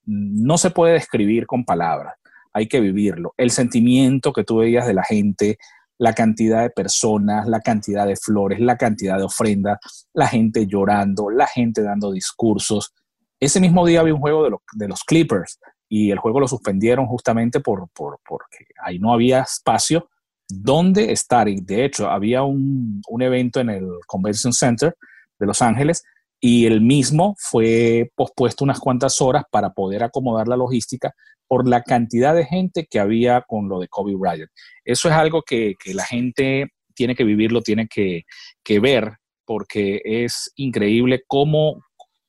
no 0.05 0.57
se 0.59 0.71
puede 0.71 0.95
describir 0.95 1.47
con 1.47 1.65
palabras, 1.65 2.15
hay 2.53 2.69
que 2.69 2.81
vivirlo. 2.81 3.35
El 3.37 3.51
sentimiento 3.51 4.33
que 4.33 4.45
tú 4.45 4.59
veías 4.59 4.87
de 4.87 4.95
la 4.95 5.05
gente, 5.05 5.59
la 5.99 6.15
cantidad 6.15 6.63
de 6.63 6.71
personas, 6.71 7.47
la 7.47 7.61
cantidad 7.61 8.07
de 8.07 8.17
flores, 8.17 8.61
la 8.61 8.77
cantidad 8.77 9.19
de 9.19 9.25
ofrendas, 9.25 9.79
la 10.15 10.27
gente 10.27 10.67
llorando, 10.67 11.31
la 11.31 11.47
gente 11.47 11.83
dando 11.83 12.13
discursos. 12.13 12.95
Ese 13.41 13.61
mismo 13.61 13.87
día 13.87 14.01
había 14.01 14.15
un 14.15 14.21
juego 14.21 14.49
de, 14.73 14.89
los 14.89 15.05
Clippers 15.05 15.59
y 15.89 16.11
el 16.11 16.19
juego 16.19 16.41
lo 16.41 16.49
suspendieron 16.49 17.07
justamente 17.07 17.61
por, 17.61 17.89
porque 17.95 18.67
ahí 18.83 18.99
no 18.99 19.13
había 19.13 19.41
espacio 19.41 20.09
donde 20.49 21.13
estar. 21.13 21.47
De 21.49 21.85
hecho, 21.85 22.09
había 22.09 22.43
un 22.43 23.03
evento 23.21 23.61
en 23.61 23.71
el 23.71 23.87
Convention 24.07 24.53
Center 24.53 24.97
de 25.39 25.47
Los 25.47 25.63
Ángeles 25.63 26.03
y 26.41 26.67
el 26.67 26.81
mismo 26.81 27.35
fue 27.39 28.11
pospuesto 28.15 28.65
unas 28.65 28.81
cuantas 28.81 29.21
horas 29.21 29.45
para 29.51 29.71
poder 29.71 30.03
acomodar 30.03 30.49
la 30.49 30.57
logística 30.57 31.13
por 31.49 31.69
la 31.69 31.83
cantidad 31.83 32.35
de 32.35 32.45
gente 32.45 32.87
que 32.91 32.99
había 32.99 33.43
con 33.43 33.69
lo 33.69 33.81
de 33.81 33.89
Kobe 33.89 34.15
Bryant. 34.17 34.51
Eso 34.85 35.09
es 35.09 35.15
algo 35.15 35.43
que, 35.43 35.75
la 35.95 36.05
gente 36.05 36.69
tiene 36.95 37.15
que 37.15 37.25
vivirlo, 37.25 37.63
tiene 37.63 37.89
que, 37.89 38.25
ver, 38.81 39.17
porque 39.45 40.01
es 40.05 40.53
increíble 40.57 41.23
cómo 41.27 41.83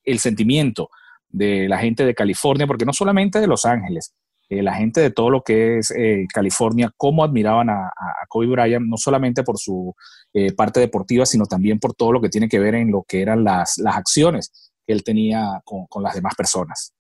el 0.04 0.20
sentimiento 0.20 0.90
de 1.30 1.68
la 1.68 1.80
gente 1.80 2.06
de 2.06 2.16
California, 2.16 2.68
porque 2.68 2.86
no 2.86 2.94
solamente 2.94 3.40
de 3.40 3.48
Los 3.48 3.66
Ángeles, 3.66 4.14
eh, 4.50 4.64
la 4.64 4.74
gente 4.76 5.02
de 5.02 5.12
todo 5.12 5.30
lo 5.30 5.42
que 5.42 5.80
es 5.80 5.92
eh, 5.92 6.26
California, 6.34 6.92
cómo 6.96 7.24
admiraban 7.24 7.70
a, 7.70 7.92
Kobe 8.30 8.48
Bryant, 8.48 8.86
no 8.86 8.98
solamente 8.98 9.44
por 9.44 9.58
su 9.58 9.94
eh, 10.34 10.54
parte 10.54 10.80
deportiva, 10.80 11.26
sino 11.26 11.46
también 11.46 11.80
por 11.80 11.94
todo 11.94 12.14
lo 12.14 12.22
que 12.22 12.30
tiene 12.30 12.48
que 12.48 12.60
ver 12.60 12.76
en 12.76 12.92
lo 12.92 13.04
que 13.08 13.22
eran 13.22 13.44
las, 13.44 13.82
acciones 13.86 14.72
que 14.86 14.94
él 14.94 15.04
tenía 15.04 15.62
con 15.66 16.04
las 16.04 16.16
demás 16.16 16.36
personas. 16.36 16.94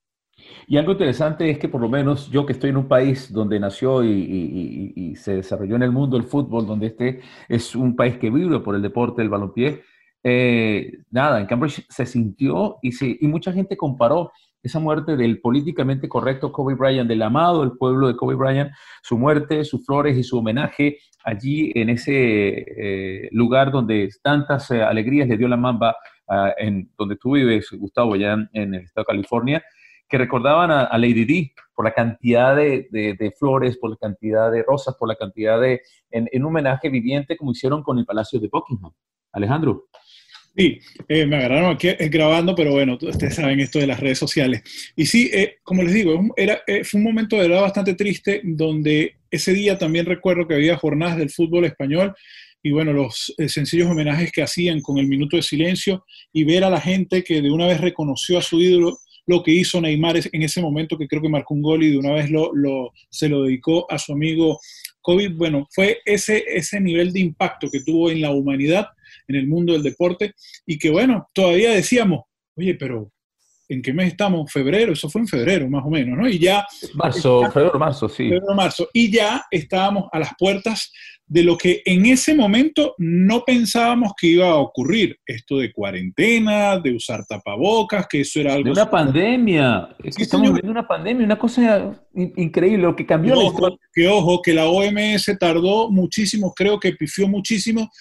Y 0.68 0.78
algo 0.78 0.94
interesante 0.94 1.50
es 1.50 1.58
que 1.58 1.70
por 1.70 1.82
lo 1.82 1.90
menos 1.90 2.30
yo 2.30 2.46
que 2.46 2.54
estoy 2.54 2.70
en 2.70 2.78
un 2.78 2.88
país 2.88 3.32
donde 3.32 3.60
nació 3.60 4.04
y, 4.04 5.16
se 5.16 5.36
desarrolló 5.38 5.76
en 5.76 5.84
el 5.84 5.92
mundo 5.92 6.18
el 6.18 6.24
fútbol, 6.24 6.68
donde 6.68 6.88
este 6.88 7.22
es 7.48 7.76
un 7.76 7.96
país 7.96 8.18
que 8.18 8.30
vive 8.30 8.60
por 8.60 8.76
el 8.76 8.82
deporte 8.82 9.22
del 9.22 9.30
balompié, 9.30 9.84
nada, 11.10 11.40
en 11.40 11.46
Cambridge 11.46 11.86
se 11.90 12.06
sintió 12.06 12.78
y, 12.82 12.92
y 13.26 13.28
mucha 13.28 13.52
gente 13.52 13.78
comparó 13.78 14.32
esa 14.68 14.80
muerte 14.80 15.18
del 15.18 15.42
políticamente 15.42 16.08
correcto 16.08 16.52
Kobe 16.52 16.76
Bryant, 16.76 17.10
del 17.10 17.22
amado 17.24 17.62
del 17.62 17.78
pueblo 17.78 18.08
de 18.08 18.16
Kobe 18.16 18.36
Bryant, 18.36 18.72
su 19.02 19.18
muerte, 19.18 19.66
sus 19.66 19.86
flores 19.86 20.18
y 20.18 20.24
su 20.24 20.38
homenaje 20.38 21.00
allí 21.28 21.74
en 21.76 21.90
ese 21.90 22.14
eh, 22.14 23.30
lugar 23.32 23.70
donde 23.70 24.10
tantas 24.24 24.72
eh, 24.72 24.82
alegrías 24.82 25.28
le 25.28 25.38
dio 25.38 25.50
la 25.50 25.58
mamba, 25.58 25.96
ah, 26.30 26.54
en 26.58 26.90
donde 26.98 27.18
tú 27.18 27.34
vives, 27.34 27.70
Gustavo, 27.72 28.14
allá 28.14 28.38
en 28.54 28.74
el 28.74 28.84
estado 28.84 29.04
de 29.04 29.14
California, 29.14 29.64
que 30.08 30.18
recordaban 30.18 30.72
a, 30.72 30.98
Lady 30.98 31.26
Di 31.26 31.52
por 31.76 31.84
la 31.84 31.92
cantidad 31.92 32.56
de, 32.56 33.34
flores, 33.38 33.78
por 33.78 33.90
la 33.90 33.98
cantidad 33.98 34.50
de 34.50 34.64
rosas, 34.64 34.96
por 34.98 35.10
la 35.10 35.16
cantidad 35.16 35.60
de... 35.60 35.82
En, 36.12 36.30
un 36.42 36.46
homenaje 36.46 36.90
viviente 36.90 37.36
como 37.36 37.52
hicieron 37.52 37.84
con 37.84 38.00
el 38.00 38.06
Palacio 38.06 38.40
de 38.40 38.48
Buckingham. 38.48 38.94
Alejandro. 39.34 39.88
Sí, 40.58 40.80
eh, 41.08 41.28
me 41.28 41.36
agarraron 41.36 41.76
aquí 41.76 41.88
eh, 41.88 42.10
grabando, 42.10 42.56
pero 42.56 42.72
bueno, 42.72 42.98
ustedes 43.00 43.36
saben 43.36 43.60
esto 43.60 43.78
de 43.78 43.86
las 43.86 44.00
redes 44.00 44.18
sociales. 44.18 44.64
Y 44.96 45.06
sí, 45.06 45.30
eh, 45.32 45.58
como 45.62 45.84
les 45.84 45.94
digo, 45.94 46.20
era, 46.36 46.64
fue 46.84 46.98
un 46.98 47.04
momento 47.04 47.36
de 47.36 47.48
verdad 47.48 47.62
bastante 47.62 47.94
triste, 47.94 48.42
donde 48.44 49.18
ese 49.30 49.54
día 49.54 49.78
también 49.78 50.08
recuerdo 50.08 50.48
que 50.48 50.56
había 50.56 50.76
jornadas 50.76 51.18
del 51.18 51.30
fútbol 51.30 51.66
español 51.66 52.16
y 52.64 52.72
bueno, 52.72 52.92
los 52.92 53.36
sencillos 53.48 53.88
homenajes 53.88 54.32
que 54.32 54.42
hacían 54.42 54.82
con 54.82 54.98
el 54.98 55.08
minuto 55.08 55.38
de 55.38 55.44
silencio 55.44 56.04
y 56.34 56.44
ver 56.44 56.64
a 56.64 56.72
la 56.72 56.82
gente 56.82 57.24
que 57.24 57.40
de 57.44 57.52
una 57.52 57.68
vez 57.68 57.80
reconoció 57.80 58.40
a 58.40 58.42
su 58.42 58.60
ídolo 58.60 58.98
lo 59.28 59.44
que 59.44 59.52
hizo 59.52 59.80
Neymar 59.80 60.20
en 60.32 60.42
ese 60.42 60.60
momento, 60.60 60.98
que 60.98 61.08
creo 61.08 61.22
que 61.22 61.30
marcó 61.30 61.54
un 61.54 61.62
gol 61.62 61.84
y 61.84 61.92
de 61.92 61.98
una 62.00 62.14
vez 62.14 62.32
lo, 62.32 62.52
se 63.12 63.30
lo 63.30 63.44
dedicó 63.44 63.86
a 63.92 64.00
su 64.00 64.14
amigo 64.14 64.60
COVID. 65.02 65.34
Bueno, 65.34 65.68
fue 65.70 66.00
ese, 66.04 66.44
ese 66.48 66.80
nivel 66.80 67.14
de 67.14 67.20
impacto 67.20 67.70
que 67.70 67.84
tuvo 67.84 68.10
en 68.10 68.22
la 68.22 68.32
humanidad 68.32 68.88
en 69.28 69.36
el 69.36 69.48
mundo 69.48 69.74
del 69.74 69.84
deporte 69.84 70.34
y 70.66 70.78
que 70.78 70.90
bueno, 70.90 71.30
todavía 71.34 71.72
decíamos, 71.72 72.22
oye, 72.56 72.76
pero 72.76 73.12
¿en 73.70 73.82
qué 73.82 73.94
mes 73.94 74.08
estamos? 74.08 74.52
Febrero, 74.52 74.94
eso 74.94 75.10
fue 75.10 75.22
en 75.22 75.28
febrero 75.28 75.70
más 75.70 75.84
o 75.86 75.90
menos, 75.90 76.18
¿no? 76.18 76.28
Y 76.28 76.40
ya... 76.40 76.66
Marzo, 76.94 77.50
febrero, 77.52 77.78
marzo, 77.78 78.08
sí. 78.08 78.30
Febrero, 78.30 78.54
marzo. 78.56 78.90
Y 78.94 79.12
ya 79.12 79.46
estábamos 79.52 80.06
a 80.12 80.20
las 80.20 80.32
puertas 80.38 80.92
de 81.26 81.44
lo 81.44 81.58
que 81.58 81.82
en 81.86 82.06
ese 82.06 82.34
momento 82.34 82.96
no 82.98 83.44
pensábamos 83.46 84.14
que 84.18 84.28
iba 84.28 84.48
a 84.48 84.56
ocurrir. 84.56 85.18
Esto 85.26 85.58
de 85.58 85.74
cuarentena, 85.74 86.80
de 86.80 86.96
usar 86.96 87.26
tapabocas, 87.26 88.08
que 88.08 88.22
eso 88.22 88.40
era 88.40 88.54
algo... 88.54 88.66
De 88.66 88.72
una 88.72 88.90
pandemia. 88.90 89.90
Es 90.02 90.16
que 90.16 90.24
estamos 90.24 90.48
viviendo 90.48 90.72
una 90.72 90.88
pandemia, 90.88 91.26
una 91.26 91.38
cosa 91.38 92.02
increíble, 92.14 92.84
lo 92.84 92.96
que 92.96 93.06
cambió... 93.06 93.36
que 93.94 94.08
ojo, 94.08 94.42
que 94.42 94.54
la 94.54 94.68
OMS 94.68 95.30
tardó 95.38 95.92
muchísimo, 95.92 96.54
creo 96.56 96.80
que 96.80 96.94
pifió 96.94 97.28
muchísimo 97.28 97.92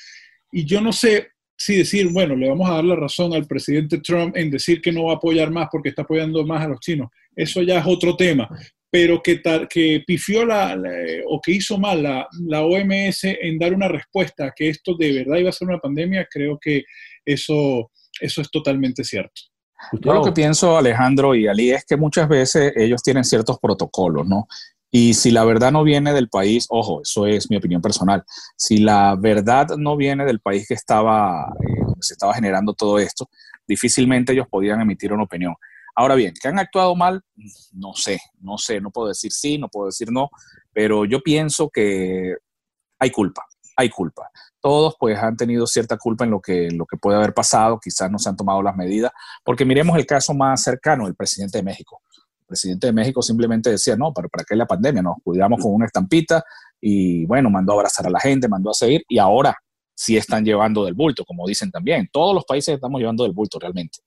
y 0.53 0.65
yo 0.65 0.81
no 0.81 0.93
sé 0.93 1.29
si 1.57 1.76
decir, 1.76 2.12
bueno, 2.12 2.37
le 2.37 2.49
vamos 2.49 2.69
a 2.69 2.75
dar 2.75 2.85
la 2.85 2.97
razón 2.97 3.33
al 3.33 3.47
presidente 3.47 3.99
Trump 3.99 4.37
en 4.37 4.50
decir 4.50 4.81
que 4.83 4.93
no 4.93 5.05
va 5.05 5.12
a 5.12 5.17
apoyar 5.17 5.50
más 5.50 5.69
porque 5.73 5.88
está 5.88 6.03
apoyando 6.03 6.45
más 6.45 6.65
a 6.65 6.69
los 6.69 6.81
chinos. 6.81 7.09
Eso 7.35 7.62
ya 7.62 7.79
es 7.79 7.87
otro 7.87 8.15
tema. 8.17 8.49
Pero 8.91 9.23
que, 9.23 9.43
que 9.69 10.05
pifió 10.07 10.45
la, 10.45 10.79
o 11.26 11.41
que 11.41 11.53
hizo 11.53 11.76
mal 11.76 12.03
la, 12.03 12.29
la, 12.47 12.62
OMS 12.62 13.25
en 13.25 13.59
dar 13.59 13.75
una 13.75 13.88
respuesta 13.88 14.53
que 14.55 14.69
esto 14.69 14.95
de 14.97 15.12
verdad 15.12 15.38
iba 15.38 15.50
a 15.50 15.53
ser 15.53 15.69
una 15.69 15.79
pandemia, 15.79 16.26
creo 16.31 16.59
que 16.61 16.85
eso, 17.25 17.91
eso 18.21 18.41
es 18.41 18.50
totalmente 18.50 19.03
cierto. 19.03 19.43
Yo 19.93 20.15
lo 20.15 20.25
que 20.25 20.33
pienso, 20.33 20.76
Alejandro 20.76 21.35
y 21.35 21.47
Ali, 21.47 21.73
es 21.73 21.85
que 21.85 21.97
muchas 21.97 22.29
veces 22.29 22.73
ellos 22.76 23.03
tienen 23.03 23.25
ciertos 23.25 23.59
protocolos, 23.59 24.26
¿no? 24.26 24.47
Y 24.90 25.14
si 25.14 25.31
la 25.31 25.45
verdad 25.45 25.73
no 25.73 25.83
viene 25.83 26.12
del 26.12 26.28
país, 26.28 26.66
ojo, 26.71 27.02
eso 27.02 27.26
es 27.26 27.50
mi 27.50 27.57
opinión 27.57 27.83
personal, 27.83 28.25
si 28.57 28.78
la 28.78 29.16
verdad 29.16 29.76
no 29.76 29.97
viene 29.97 30.25
del 30.25 30.40
país 30.40 30.66
que 30.69 30.75
estaba, 30.75 31.52
eh, 31.61 31.83
se 32.00 32.14
estaba 32.14 32.35
generando 32.35 32.73
todo 32.73 32.99
esto, 32.99 33.28
difícilmente 33.66 34.33
ellos 34.33 34.47
podían 34.49 34.81
emitir 34.81 35.12
una 35.12 35.25
opinión. 35.25 35.55
Ahora 35.95 36.14
bien, 36.14 36.35
¿que 36.40 36.49
han 36.49 36.59
actuado 36.59 36.95
mal? 36.95 37.23
No 37.73 37.95
sé, 37.95 38.21
no 38.40 38.59
sé, 38.59 38.81
no 38.81 38.90
puedo 38.90 39.09
decir 39.09 39.33
sí, 39.33 39.59
no 39.59 39.69
puedo 39.69 39.87
decir 39.87 40.12
no, 40.12 40.31
pero 40.73 41.05
yo 41.05 41.21
pienso 41.23 41.69
que 41.71 42.37
hay 42.99 43.11
culpa, 43.11 43.45
hay 43.76 43.90
culpa. 43.90 44.31
Todos 44.61 44.95
pues 45.00 45.19
han 45.19 45.37
tenido 45.37 45.66
cierta 45.66 45.97
culpa 45.97 46.25
en 46.25 46.31
lo 46.31 46.40
que, 46.40 46.71
lo 46.71 46.87
que 46.87 46.97
puede 46.97 47.16
haber 47.16 47.35
pasado, 47.35 47.81
quizás 47.83 48.11
no 48.11 48.19
se 48.19 48.28
han 48.28 48.37
tomado 48.37 48.62
las 48.62 48.76
medidas, 48.76 49.11
porque 49.43 49.64
miremos 49.64 49.97
el 49.97 50.07
caso 50.07 50.35
más 50.35 50.62
cercano, 50.62 51.07
el 51.07 51.14
presidente 51.14 51.59
de 51.59 51.64
México 51.64 52.02
presidente 52.47 52.87
de 52.87 52.93
México 52.93 53.23
simplemente 53.23 53.71
decía, 53.71 53.97
no, 53.97 54.12
pero 54.15 54.29
¿para 54.29 54.45
qué 54.45 54.57
la 54.57 54.67
pandemia? 54.67 55.03
Nos 55.03 55.17
cuidamos 55.23 55.61
con 55.61 55.75
una 55.75 55.87
estampita 55.87 56.43
y 56.81 57.26
bueno, 57.26 57.50
mandó 57.50 57.73
a 57.73 57.76
abrazar 57.76 58.07
a 58.07 58.11
la 58.11 58.21
gente, 58.21 58.49
mandó 58.49 58.71
a 58.71 58.75
seguir 58.75 59.03
y 59.09 59.19
ahora 59.19 59.57
sí 59.95 60.17
están 60.17 60.45
llevando 60.45 60.85
del 60.85 60.95
bulto, 60.95 61.25
como 61.25 61.47
dicen 61.47 61.71
también. 61.71 62.09
Todos 62.12 62.35
los 62.35 62.45
países 62.45 62.75
estamos 62.75 63.00
llevando 63.00 63.25
del 63.25 63.33
bulto 63.33 63.59
realmente. 63.59 63.99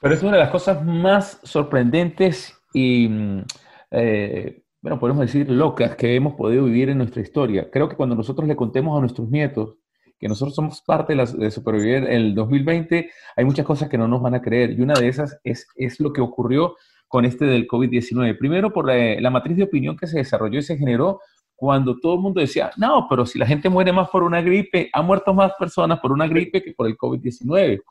Pero 0.00 0.14
es 0.14 0.22
una 0.22 0.32
de 0.32 0.38
las 0.38 0.50
cosas 0.50 0.84
más 0.84 1.38
sorprendentes 1.42 2.54
y, 2.72 3.08
mm, 3.08 3.44
eh, 3.92 4.62
bueno, 4.82 4.98
podemos 4.98 5.22
decir 5.22 5.50
locas 5.50 5.96
que 5.96 6.14
hemos 6.14 6.34
podido 6.34 6.64
vivir 6.64 6.90
en 6.90 6.98
nuestra 6.98 7.22
historia. 7.22 7.70
Creo 7.70 7.88
que 7.88 7.96
cuando 7.96 8.14
nosotros 8.14 8.46
le 8.46 8.56
contemos 8.56 8.96
a 8.96 9.00
nuestros 9.00 9.28
nietos 9.30 9.76
que 10.18 10.28
nosotros 10.28 10.54
somos 10.54 10.82
parte 10.82 11.12
de, 11.12 11.16
la, 11.16 11.26
de 11.26 11.50
sobrevivir 11.50 12.04
el 12.08 12.34
2020, 12.34 13.10
hay 13.36 13.44
muchas 13.44 13.66
cosas 13.66 13.88
que 13.88 13.98
no 13.98 14.08
nos 14.08 14.22
van 14.22 14.34
a 14.34 14.40
creer. 14.40 14.70
Y 14.70 14.80
una 14.80 14.94
de 14.94 15.08
esas 15.08 15.38
es, 15.44 15.66
es 15.76 16.00
lo 16.00 16.12
que 16.12 16.20
ocurrió 16.20 16.74
con 17.08 17.24
este 17.24 17.44
del 17.44 17.66
COVID-19. 17.66 18.38
Primero 18.38 18.72
por 18.72 18.86
la, 18.86 19.30
matriz 19.30 19.56
de 19.56 19.64
opinión 19.64 19.96
que 19.96 20.06
se 20.06 20.18
desarrolló 20.18 20.58
y 20.58 20.62
se 20.62 20.76
generó 20.76 21.20
cuando 21.54 21.98
todo 21.98 22.14
el 22.14 22.20
mundo 22.20 22.40
decía, 22.40 22.70
no, 22.76 23.06
pero 23.08 23.24
si 23.24 23.38
la 23.38 23.46
gente 23.46 23.68
muere 23.68 23.92
más 23.92 24.10
por 24.10 24.22
una 24.22 24.42
gripe, 24.42 24.90
ha 24.92 25.02
muerto 25.02 25.32
más 25.32 25.52
personas 25.58 26.00
por 26.00 26.12
una 26.12 26.26
gripe 26.26 26.62
que 26.62 26.72
por 26.72 26.86
el 26.86 26.96
COVID-19. 26.96 27.82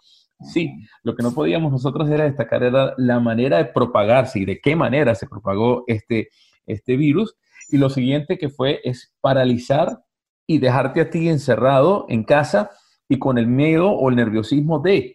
Sí, 0.42 0.72
lo 1.04 1.16
que 1.16 1.24
no 1.24 1.34
podíamos 1.34 1.72
nosotros 1.72 2.10
era 2.10 2.26
destacar 2.26 2.62
era 2.62 2.94
la 2.98 3.20
manera 3.20 3.58
de 3.58 3.66
propagarse 3.66 4.40
y 4.40 4.46
de 4.46 4.60
qué 4.60 4.76
manera 4.76 5.16
se 5.16 5.28
propagó 5.28 5.84
este, 5.88 6.30
este 6.66 6.98
virus. 6.98 7.36
Y 7.70 7.78
lo 7.78 7.90
siguiente 7.90 8.38
que 8.38 8.50
fue 8.50 8.82
es 8.84 9.16
paralizar 9.22 10.04
y 10.46 10.60
dejarte 10.60 11.02
a 11.02 11.10
ti 11.10 11.30
encerrado 11.30 12.06
en 12.10 12.24
casa 12.24 12.72
y 13.08 13.18
con 13.18 13.38
el 13.38 13.48
miedo 13.48 13.90
o 13.92 14.10
el 14.10 14.16
nerviosismo 14.16 14.80
de 14.80 15.15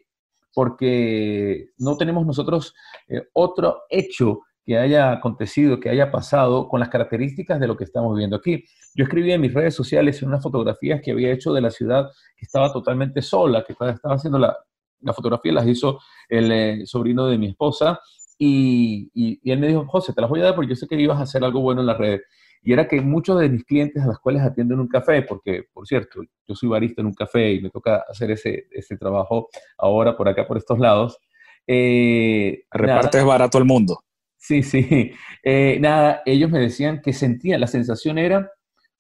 porque 0.54 1.69
no 1.78 1.97
tenemos 1.97 2.26
nosotros 2.26 2.75
eh, 3.09 3.23
otro 3.33 3.83
hecho 3.88 4.40
que 4.64 4.78
haya 4.78 5.12
acontecido, 5.12 5.80
que 5.80 5.88
haya 5.88 6.11
pasado 6.11 6.69
con 6.69 6.80
las 6.80 6.90
características 6.90 7.59
de 7.59 7.66
lo 7.66 7.76
que 7.76 7.85
estamos 7.85 8.16
viendo 8.16 8.37
aquí. 8.37 8.64
Yo 8.95 9.04
escribí 9.04 9.33
en 9.33 9.40
mis 9.40 9.54
redes 9.54 9.75
sociales 9.75 10.23
unas 10.23 10.42
fotografías 10.42 11.00
que 11.02 11.12
había 11.12 11.33
hecho 11.33 11.52
de 11.52 11.61
la 11.61 11.71
ciudad 11.71 12.11
que 12.37 12.45
estaba 12.45 12.73
totalmente 12.73 13.23
sola, 13.23 13.64
que 13.64 13.73
estaba, 13.73 13.97
haciendo 14.14 14.38
la, 14.38 14.57
la, 15.00 15.12
fotografía, 15.12 15.52
las 15.52 15.66
hizo 15.66 15.99
el 16.28 16.52
eh, 16.52 16.87
sobrino 16.87 17.26
de 17.26 17.38
mi 17.38 17.49
esposa, 17.49 18.00
y, 18.38 19.11
y, 19.12 19.50
él 19.50 19.59
me 19.59 19.69
dijo, 19.69 19.87
José, 19.87 20.14
te 20.14 20.21
las 20.23 20.30
voy 20.30 20.40
a 20.40 20.45
dar 20.45 20.54
porque 20.54 20.71
yo 20.71 20.75
sé 20.75 20.87
que 20.87 20.99
ibas 20.99 21.19
a 21.19 21.23
hacer 21.23 21.45
algo 21.45 21.61
bueno 21.61 21.83
en 21.83 21.87
las 21.87 21.99
redes 21.99 22.23
y 22.62 22.72
era 22.72 22.86
que 22.86 23.00
muchos 23.00 23.40
de 23.40 23.48
mis 23.48 23.64
clientes 23.64 24.02
a 24.02 24.06
las 24.06 24.18
cuales 24.18 24.42
atiendo 24.42 24.74
en 24.74 24.80
un 24.80 24.88
café, 24.88 25.22
porque 25.22 25.64
por 25.72 25.86
cierto, 25.86 26.20
yo 26.46 26.54
soy 26.54 26.68
barista 26.68 27.00
en 27.00 27.06
un 27.06 27.14
café 27.14 27.52
y 27.52 27.62
me 27.62 27.70
toca 27.70 28.04
hacer 28.08 28.30
ese, 28.30 28.66
ese 28.70 28.96
trabajo 28.96 29.48
ahora 29.78 30.16
por 30.16 30.28
acá, 30.28 30.46
por 30.46 30.58
estos 30.58 30.78
lados. 30.78 31.18
Eh, 31.66 32.64
Repartes 32.70 33.24
barato 33.24 33.58
al 33.58 33.64
mundo. 33.64 34.00
Sí, 34.36 34.62
sí. 34.62 35.12
Eh, 35.42 35.78
nada, 35.80 36.22
ellos 36.26 36.50
me 36.50 36.58
decían 36.58 37.00
que 37.00 37.12
sentían, 37.12 37.60
la 37.60 37.66
sensación 37.66 38.18
era 38.18 38.50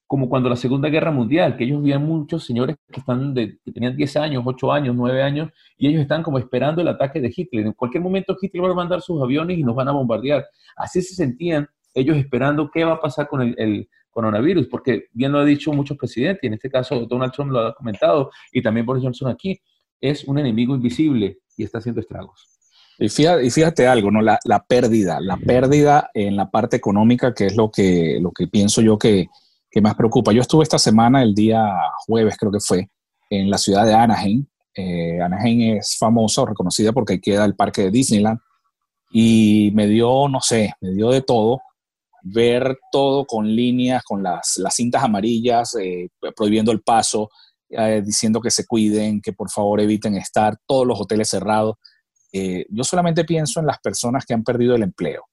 como 0.06 0.28
cuando 0.28 0.48
la 0.48 0.56
Segunda 0.56 0.88
Guerra 0.88 1.12
Mundial, 1.12 1.56
que 1.56 1.62
ellos 1.62 1.82
veían 1.82 2.04
muchos 2.04 2.44
señores 2.44 2.76
que, 2.90 2.98
están 2.98 3.32
de, 3.32 3.58
que 3.64 3.70
tenían 3.70 3.96
10 3.96 4.16
años, 4.16 4.42
8 4.44 4.72
años, 4.72 4.96
9 4.96 5.22
años, 5.22 5.50
y 5.76 5.86
ellos 5.86 6.02
están 6.02 6.24
como 6.24 6.38
esperando 6.38 6.80
el 6.80 6.88
ataque 6.88 7.20
de 7.20 7.32
Hitler. 7.34 7.66
En 7.66 7.72
cualquier 7.74 8.02
momento 8.02 8.36
Hitler 8.40 8.64
va 8.64 8.72
a 8.72 8.74
mandar 8.74 9.02
sus 9.02 9.22
aviones 9.22 9.56
y 9.56 9.62
nos 9.62 9.76
van 9.76 9.86
a 9.88 9.92
bombardear. 9.92 10.46
Así 10.74 11.00
se 11.00 11.14
sentían 11.14 11.68
ellos 11.94 12.16
esperando 12.16 12.70
qué 12.70 12.84
va 12.84 12.94
a 12.94 13.00
pasar 13.00 13.28
con 13.28 13.42
el, 13.42 13.88
coronavirus, 14.12 14.66
porque 14.66 15.04
bien 15.12 15.30
lo 15.30 15.38
ha 15.38 15.44
dicho 15.44 15.72
muchos 15.72 15.96
presidentes, 15.96 16.42
y 16.42 16.48
en 16.48 16.54
este 16.54 16.68
caso 16.68 17.06
Donald 17.06 17.32
Trump 17.32 17.52
lo 17.52 17.60
ha 17.60 17.74
comentado, 17.74 18.30
y 18.50 18.60
también 18.60 18.84
Boris 18.84 19.04
Johnson 19.04 19.30
aquí, 19.30 19.60
es 20.00 20.24
un 20.24 20.36
enemigo 20.36 20.74
invisible 20.74 21.38
y 21.56 21.62
está 21.62 21.78
haciendo 21.78 22.00
estragos. 22.00 22.48
Y 22.98 23.08
fíjate, 23.08 23.46
y 23.46 23.50
fíjate 23.50 23.86
algo, 23.86 24.10
¿no? 24.10 24.20
La, 24.20 24.38
pérdida, 24.68 25.20
la 25.20 25.36
pérdida 25.36 26.10
en 26.12 26.36
la 26.36 26.50
parte 26.50 26.76
económica, 26.76 27.32
que 27.32 27.46
es 27.46 27.56
lo 27.56 27.70
que, 27.70 28.18
lo 28.20 28.32
que 28.32 28.48
pienso 28.48 28.82
yo 28.82 28.98
que, 28.98 29.28
que 29.70 29.80
más 29.80 29.94
preocupa. 29.94 30.32
Yo 30.32 30.40
estuve 30.40 30.64
esta 30.64 30.78
semana, 30.78 31.22
el 31.22 31.34
día 31.34 31.66
jueves 32.06 32.36
creo 32.36 32.50
que 32.50 32.60
fue, 32.60 32.90
en 33.30 33.48
la 33.48 33.58
ciudad 33.58 33.86
de 33.86 33.94
Anaheim. 33.94 34.44
Eh, 34.74 35.20
Anaheim 35.20 35.78
es 35.78 35.96
famosa 35.98 36.42
o 36.42 36.46
reconocida 36.46 36.92
porque 36.92 37.14
ahí 37.14 37.20
queda 37.20 37.44
el 37.44 37.54
parque 37.54 37.82
de 37.82 37.90
Disneyland. 37.90 38.38
Y 39.12 39.70
me 39.74 39.86
dio, 39.86 40.28
no 40.28 40.40
sé, 40.40 40.74
me 40.80 40.90
dio 40.90 41.10
de 41.10 41.22
todo 41.22 41.60
ver 42.22 42.78
todo 42.90 43.24
con 43.24 43.46
líneas, 43.46 44.02
con 44.04 44.22
las, 44.22 44.58
cintas 44.70 45.02
amarillas, 45.02 45.74
eh, 45.80 46.08
prohibiendo 46.36 46.72
el 46.72 46.82
paso, 46.82 47.30
eh, 47.70 48.02
diciendo 48.04 48.40
que 48.40 48.50
se 48.50 48.66
cuiden, 48.66 49.20
que 49.20 49.32
por 49.32 49.50
favor 49.50 49.80
eviten 49.80 50.16
estar, 50.16 50.56
todos 50.66 50.86
los 50.86 51.00
hoteles 51.00 51.28
cerrados. 51.28 51.76
Eh, 52.32 52.66
yo 52.68 52.84
solamente 52.84 53.24
pienso 53.24 53.60
en 53.60 53.66
las 53.66 53.78
personas 53.78 54.24
que 54.24 54.34
han 54.34 54.44
perdido 54.44 54.74
el 54.74 54.82
empleo. 54.82 55.24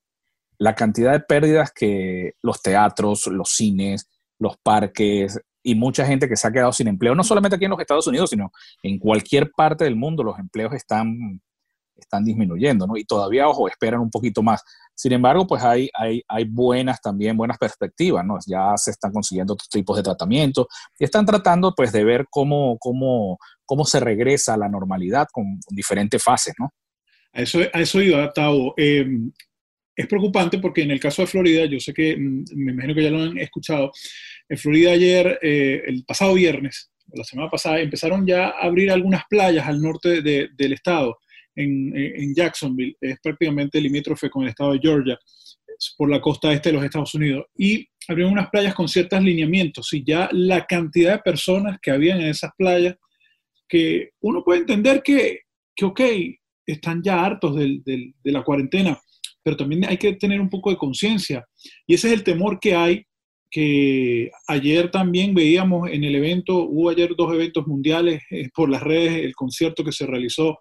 La 0.60 0.75
cantidad 0.75 1.12
de 1.12 1.20
pérdidas 1.20 1.72
que 1.72 2.34
los 2.41 2.62
teatros, 2.62 3.27
los 3.27 3.50
cines, 3.50 4.08
los 4.39 4.58
parques 4.58 5.39
y 5.63 5.75
mucha 5.75 6.06
gente 6.06 6.29
que 6.29 6.36
se 6.36 6.48
ha 6.48 6.51
quedado 6.51 6.72
sin 6.72 6.88
empleo, 6.88 7.13
no 7.15 7.24
solamente 7.24 7.56
aquí 7.56 7.65
en 7.65 7.72
los 7.72 7.79
Estados 7.79 8.08
Unidos, 8.08 8.29
sino 8.29 8.51
en 8.84 9.00
cualquier 9.00 9.51
parte 9.51 9.84
del 9.84 9.96
mundo, 9.96 10.24
los 10.24 10.39
empleos 10.39 10.74
están 10.74 11.41
están 11.98 12.24
disminuyendo, 12.24 12.88
¿no? 12.88 12.98
Y 12.98 13.06
todavía, 13.06 13.48
ojo, 13.48 13.68
esperan 13.68 14.00
un 14.00 14.10
poquito 14.10 14.42
más. 14.44 14.63
Sin 14.96 15.12
embargo, 15.12 15.46
pues 15.46 15.63
hay, 15.63 15.89
hay, 15.94 16.24
hay 16.27 16.46
buenas 16.46 17.01
también, 17.01 17.38
buenas 17.38 17.58
perspectivas, 17.58 18.25
¿no? 18.25 18.38
Ya 18.48 18.74
se 18.77 18.92
están 18.92 19.12
consiguiendo 19.12 19.54
otros 19.54 19.70
tipos 19.70 19.98
de 19.98 20.04
tratamientos 20.04 20.68
y 20.98 21.04
están 21.04 21.25
tratando, 21.25 21.74
pues, 21.75 21.92
de 21.92 22.04
ver 22.04 22.25
cómo, 22.30 22.77
cómo, 22.80 23.38
cómo 23.66 23.86
se 23.86 24.00
regresa 24.00 24.54
a 24.54 24.58
la 24.58 24.70
normalidad 24.70 25.27
con, 25.32 25.60
diferentes 25.70 26.24
fases, 26.24 26.54
¿no? 26.60 26.72
A 27.34 27.42
eso, 27.42 27.60
a 27.74 27.82
eso 27.82 28.01
iba, 28.01 28.32
Tao. 28.34 28.74
Em, 28.77 29.32
es 29.96 30.08
preocupante 30.08 30.60
porque 30.60 30.84
en 30.84 30.92
el 30.92 31.00
caso 31.00 31.24
de 31.24 31.27
Florida, 31.27 31.66
yo 31.66 31.80
sé 31.80 31.94
que, 31.94 32.16
mm, 32.16 32.46
me 32.56 32.72
imagino 32.72 32.96
que 32.96 33.04
ya 33.04 33.10
lo 33.10 33.22
han 33.22 33.38
escuchado, 33.38 33.92
en 34.50 34.58
Florida 34.58 34.92
ayer, 34.92 35.39
eh, 35.42 35.84
el 35.88 36.06
pasado 36.06 36.34
viernes, 36.34 36.92
la 37.13 37.24
semana 37.24 37.50
pasada, 37.50 37.80
empezaron 37.80 38.25
ya 38.25 38.50
a 38.50 38.66
abrir 38.66 38.92
algunas 38.92 39.24
playas 39.30 39.68
al 39.68 39.82
norte 39.82 40.22
del 40.22 40.74
estado, 40.74 41.18
en, 41.58 42.36
Jacksonville, 42.36 42.96
es 43.02 43.20
prácticamente 43.22 43.82
limítrofe 43.82 44.30
con 44.30 44.44
el 44.44 44.50
estado 44.50 44.74
de 44.74 44.80
Georgia, 44.80 45.20
por 45.98 46.10
la 46.10 46.22
costa 46.22 46.54
este 46.54 46.70
de 46.70 46.76
los 46.76 46.84
Estados 46.84 47.14
Unidos, 47.14 47.46
y 47.58 47.88
abrieron 48.08 48.34
unas 48.34 48.50
playas 48.50 48.74
con 48.74 48.88
ciertos 48.88 49.22
lineamientos, 49.22 49.92
y 49.94 50.04
ya 50.06 50.30
la 50.32 50.66
cantidad 50.66 51.14
de 51.14 51.20
personas 51.20 51.78
que 51.82 51.92
habían 51.92 52.22
en 52.22 52.28
esas 52.28 52.52
playas, 52.58 52.96
que 53.68 54.12
uno 54.22 54.44
puede 54.44 54.62
entender 54.62 55.02
que, 55.04 55.42
que 55.76 55.86
ok, 55.86 56.02
están 56.66 57.02
ya 57.04 57.26
hartos 57.26 57.56
de 57.56 58.14
la 58.24 58.44
cuarentena, 58.44 59.00
pero 59.44 59.56
también 59.56 59.86
hay 59.86 59.98
que 59.98 60.14
tener 60.14 60.42
un 60.42 60.50
poco 60.50 60.70
de 60.70 60.78
conciencia. 60.78 61.46
Y 61.86 61.94
ese 61.94 62.08
es 62.08 62.14
el 62.14 62.24
temor 62.24 62.60
que 62.60 62.76
hay, 62.76 63.06
que 63.50 64.30
ayer 64.48 64.92
también 64.92 65.34
veíamos 65.34 65.90
en 65.90 66.04
el 66.04 66.16
evento, 66.16 66.64
hubo 66.64 66.90
ayer 66.90 67.16
dos 67.16 67.34
eventos 67.34 67.66
mundiales 67.66 68.22
eh, 68.30 68.50
por 68.54 68.70
las 68.70 68.84
redes, 68.84 69.24
el 69.24 69.34
concierto 69.36 69.84
que 69.84 69.92
se 69.92 70.06
realizó 70.06 70.60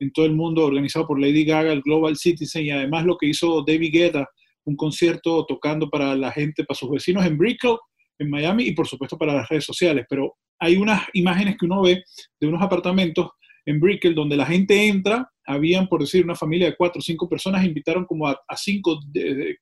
en 0.00 0.12
todo 0.12 0.26
el 0.26 0.34
mundo 0.34 0.64
organizado 0.64 1.06
por 1.06 1.20
Lady 1.20 1.44
Gaga, 1.44 1.72
el 1.72 1.82
Global 1.82 2.16
Citizen, 2.16 2.64
y 2.64 2.70
además 2.70 3.04
lo 3.04 3.16
que 3.16 3.26
hizo 3.26 3.64
David 3.66 3.92
Guetta, 3.92 4.28
un 4.64 4.76
concierto 4.76 5.44
tocando 5.46 5.88
para 5.88 6.14
la 6.14 6.30
gente, 6.30 6.64
para 6.64 6.78
sus 6.78 6.90
vecinos 6.90 7.24
en 7.24 7.38
Brickell, 7.38 7.76
en 8.18 8.30
Miami, 8.30 8.64
y 8.64 8.72
por 8.72 8.86
supuesto 8.86 9.16
para 9.16 9.34
las 9.34 9.48
redes 9.48 9.64
sociales. 9.64 10.06
Pero 10.08 10.34
hay 10.58 10.76
unas 10.76 11.02
imágenes 11.14 11.56
que 11.58 11.66
uno 11.66 11.82
ve 11.82 12.02
de 12.40 12.46
unos 12.46 12.62
apartamentos 12.62 13.30
en 13.64 13.80
Brickell 13.80 14.14
donde 14.14 14.36
la 14.36 14.46
gente 14.46 14.86
entra, 14.86 15.30
habían, 15.46 15.88
por 15.88 16.00
decir, 16.00 16.24
una 16.24 16.34
familia 16.34 16.68
de 16.68 16.76
cuatro 16.76 17.00
o 17.00 17.02
cinco 17.02 17.28
personas, 17.28 17.64
invitaron 17.64 18.04
como 18.04 18.26
a, 18.26 18.38
cinco, 18.56 19.00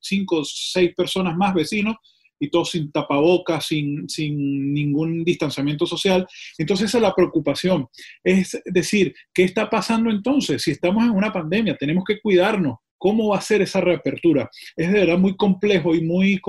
cinco, 0.00 0.43
seis 0.45 0.93
personas 0.97 1.37
más 1.37 1.55
vecinos, 1.55 1.97
y 2.38 2.49
todos 2.49 2.71
sin 2.71 2.90
tapabocas, 2.93 3.66
sin, 3.66 4.09
sin 4.09 4.73
ningún 4.73 5.25
distanciamiento 5.25 5.87
social. 5.87 6.26
Entonces 6.59 6.88
esa 6.88 6.99
es 6.99 7.02
la 7.02 7.14
preocupación. 7.14 7.87
Es 8.23 8.61
decir, 8.64 9.14
¿qué 9.33 9.45
está 9.45 9.69
pasando 9.69 10.11
entonces? 10.11 10.62
Si 10.62 10.71
estamos 10.71 11.05
en 11.05 11.11
una 11.11 11.33
pandemia, 11.33 11.76
tenemos 11.76 12.05
que 12.05 12.21
cuidarnos. 12.21 12.76
¿Cómo 12.99 13.28
va 13.28 13.38
a 13.38 13.43
ser 13.43 13.61
esa 13.61 13.81
reapertura? 13.81 14.49
Es 14.75 14.90
de 14.90 15.00
verdad 15.00 15.19
muy 15.19 15.37
complejo 15.37 15.95
y 15.95 16.00
muy, 16.02 16.40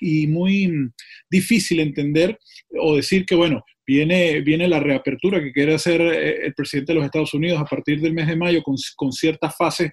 y 0.00 0.26
muy 0.28 0.72
difícil 1.28 1.80
entender 1.80 2.38
o 2.78 2.96
decir 2.96 3.26
que, 3.26 3.34
bueno, 3.34 3.64
viene, 3.86 4.40
viene 4.40 4.68
la 4.68 4.80
reapertura 4.80 5.40
que 5.40 5.52
quiere 5.52 5.74
hacer 5.74 6.00
eh, 6.00 6.46
el 6.46 6.54
presidente 6.54 6.92
de 6.92 6.98
los 6.98 7.04
Estados 7.04 7.34
Unidos 7.34 7.60
a 7.60 7.64
partir 7.64 8.00
del 8.00 8.12
mes 8.12 8.26
de 8.26 8.36
mayo 8.36 8.62
con, 8.62 8.76
con 8.96 9.12
ciertas 9.12 9.56
fases 9.56 9.92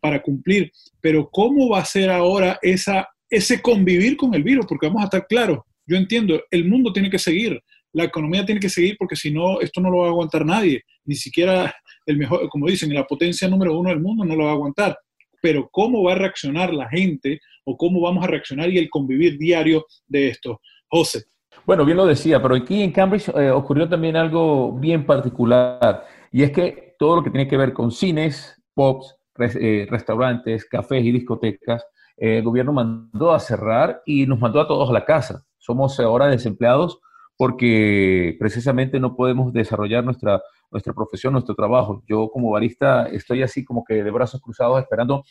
para 0.00 0.22
cumplir. 0.22 0.70
Pero 1.00 1.28
¿cómo 1.30 1.70
va 1.70 1.80
a 1.80 1.84
ser 1.84 2.10
ahora 2.10 2.58
esa, 2.62 3.08
ese 3.30 3.60
convivir 3.60 4.16
con 4.16 4.34
el 4.34 4.42
virus? 4.42 4.66
Porque 4.66 4.86
vamos 4.86 5.02
a 5.02 5.06
estar 5.06 5.26
claros, 5.26 5.60
yo 5.86 5.96
entiendo, 5.96 6.40
el 6.50 6.68
mundo 6.68 6.92
tiene 6.92 7.10
que 7.10 7.18
seguir, 7.18 7.62
la 7.92 8.04
economía 8.04 8.44
tiene 8.44 8.60
que 8.60 8.68
seguir 8.68 8.96
porque 8.98 9.16
si 9.16 9.30
no, 9.30 9.60
esto 9.60 9.80
no 9.80 9.90
lo 9.90 9.98
va 9.98 10.06
a 10.06 10.10
aguantar 10.10 10.44
nadie, 10.44 10.82
ni 11.04 11.14
siquiera 11.14 11.74
el 12.04 12.18
mejor, 12.18 12.48
como 12.48 12.66
dicen, 12.66 12.92
la 12.92 13.06
potencia 13.06 13.48
número 13.48 13.78
uno 13.78 13.90
del 13.90 14.00
mundo 14.00 14.24
no 14.24 14.36
lo 14.36 14.44
va 14.44 14.50
a 14.50 14.54
aguantar. 14.54 14.98
Pero 15.40 15.68
¿cómo 15.70 16.02
va 16.02 16.12
a 16.12 16.16
reaccionar 16.16 16.74
la 16.74 16.88
gente 16.88 17.40
o 17.64 17.76
cómo 17.76 18.00
vamos 18.00 18.24
a 18.24 18.26
reaccionar 18.26 18.70
y 18.70 18.78
el 18.78 18.90
convivir 18.90 19.38
diario 19.38 19.86
de 20.06 20.28
esto? 20.28 20.60
José. 20.88 21.24
Bueno, 21.64 21.84
bien 21.84 21.96
lo 21.96 22.06
decía, 22.06 22.40
pero 22.40 22.54
aquí 22.54 22.82
en 22.82 22.92
Cambridge 22.92 23.28
eh, 23.28 23.50
ocurrió 23.50 23.88
también 23.88 24.16
algo 24.16 24.72
bien 24.72 25.04
particular, 25.04 26.06
y 26.32 26.42
es 26.42 26.50
que 26.50 26.94
todo 26.98 27.16
lo 27.16 27.22
que 27.22 27.30
tiene 27.30 27.48
que 27.48 27.56
ver 27.56 27.72
con 27.72 27.90
cines, 27.90 28.60
pubs, 28.74 29.17
eh, 29.38 29.86
restaurantes, 29.90 30.64
cafés 30.66 31.04
y 31.04 31.12
discotecas, 31.12 31.84
eh, 32.16 32.38
el 32.38 32.44
gobierno 32.44 32.72
mandó 32.72 33.32
a 33.32 33.38
cerrar 33.38 34.02
y 34.06 34.26
nos 34.26 34.38
mandó 34.38 34.60
a 34.60 34.68
todos 34.68 34.90
a 34.90 34.92
la 34.92 35.04
casa. 35.04 35.44
Somos 35.58 35.98
ahora 36.00 36.26
desempleados 36.26 37.00
porque 37.36 38.36
precisamente 38.38 38.98
no 38.98 39.14
podemos 39.14 39.52
desarrollar 39.52 40.04
nuestra, 40.04 40.40
nuestra 40.70 40.92
profesión, 40.92 41.32
nuestro 41.32 41.54
trabajo. 41.54 42.02
Yo 42.08 42.28
como 42.30 42.50
barista 42.50 43.06
estoy 43.08 43.42
así 43.42 43.64
como 43.64 43.84
que 43.84 44.02
de 44.02 44.10
brazos 44.10 44.40
cruzados 44.40 44.80
esperando 44.80 45.22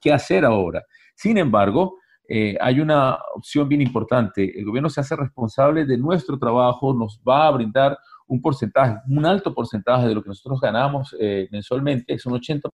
qué 0.00 0.12
hacer 0.12 0.44
ahora. 0.44 0.84
Sin 1.16 1.36
embargo, 1.36 1.96
eh, 2.30 2.58
hay 2.60 2.78
una 2.80 3.18
opción 3.34 3.68
bien 3.68 3.80
importante. 3.80 4.58
El 4.58 4.66
gobierno 4.66 4.90
se 4.90 5.00
hace 5.00 5.16
responsable 5.16 5.86
de 5.86 5.96
nuestro 5.96 6.38
trabajo, 6.38 6.92
nos 6.92 7.20
va 7.26 7.46
a 7.46 7.50
brindar 7.50 7.98
un 8.26 8.42
porcentaje, 8.42 8.98
un 9.08 9.24
alto 9.24 9.54
porcentaje 9.54 10.06
de 10.06 10.14
lo 10.14 10.22
que 10.22 10.28
nosotros 10.28 10.60
ganamos 10.60 11.16
eh, 11.18 11.48
mensualmente, 11.50 12.12
es 12.12 12.26
un 12.26 12.34
80% 12.34 12.70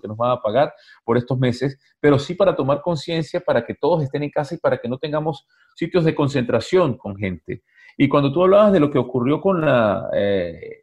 que 0.00 0.08
nos 0.08 0.16
va 0.16 0.32
a 0.32 0.42
pagar 0.42 0.72
por 1.04 1.16
estos 1.16 1.38
meses, 1.38 1.78
pero 2.00 2.18
sí 2.18 2.34
para 2.34 2.54
tomar 2.54 2.80
conciencia, 2.82 3.40
para 3.40 3.64
que 3.64 3.74
todos 3.74 4.02
estén 4.02 4.22
en 4.22 4.30
casa 4.30 4.54
y 4.54 4.58
para 4.58 4.78
que 4.78 4.88
no 4.88 4.98
tengamos 4.98 5.46
sitios 5.74 6.04
de 6.04 6.14
concentración 6.14 6.96
con 6.96 7.16
gente. 7.16 7.62
Y 7.96 8.08
cuando 8.08 8.32
tú 8.32 8.42
hablabas 8.42 8.72
de 8.72 8.80
lo 8.80 8.90
que 8.90 8.98
ocurrió 8.98 9.40
con 9.40 9.60
la 9.60 10.08
eh, 10.14 10.82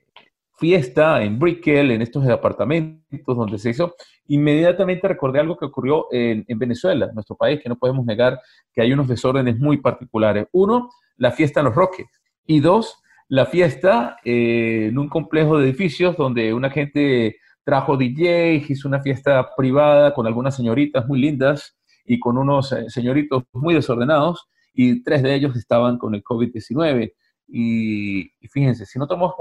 fiesta 0.60 1.24
en 1.24 1.40
Brickell, 1.40 1.92
en 1.92 2.02
estos 2.02 2.28
apartamentos 2.28 3.38
donde 3.38 3.58
se 3.58 3.72
hizo, 3.72 3.96
inmediatamente 4.28 5.08
recordé 5.08 5.40
algo 5.40 5.58
que 5.58 5.66
ocurrió 5.66 6.08
en, 6.12 6.46
Venezuela, 6.60 7.10
nuestro 7.14 7.36
país, 7.36 7.60
que 7.62 7.70
no 7.70 7.78
podemos 7.78 8.06
negar 8.06 8.40
que 8.74 8.82
hay 8.82 8.94
unos 8.94 9.08
desórdenes 9.08 9.58
muy 9.58 9.78
particulares. 9.78 10.48
Uno, 10.52 10.90
la 11.18 11.32
fiesta 11.32 11.62
en 11.62 11.68
Los 11.68 11.76
Roques. 11.76 12.08
Y 12.46 12.60
dos, 12.60 13.02
la 13.28 13.46
fiesta 13.46 14.18
eh, 14.24 14.88
en 14.90 14.98
un 14.98 15.08
complejo 15.08 15.58
de 15.58 15.66
edificios 15.66 16.18
donde 16.18 16.54
una 16.54 16.70
gente 16.70 17.38
trajo 17.70 17.98
DJ, 17.98 18.66
hizo 18.68 18.88
una 18.88 19.00
fiesta 19.00 19.48
privada 19.56 20.12
con 20.12 20.26
algunas 20.26 20.56
señoritas 20.56 21.06
muy 21.08 21.20
lindas 21.20 21.78
y 22.04 22.18
con 22.18 22.40
unos 22.40 22.72
eh, 22.72 22.90
señoritos 22.90 23.44
muy 23.54 23.76
desordenados, 23.76 24.50
y 24.74 25.04
tres 25.04 25.22
de 25.22 25.36
ellos 25.36 25.56
estaban 25.56 26.00
con 26.00 26.16
el 26.16 26.24
COVID-19. 26.24 27.14
Y, 27.48 28.22
y, 28.40 28.48
fíjense, 28.48 28.88
si 28.88 28.98
no 28.98 29.06
tomamos 29.06 29.36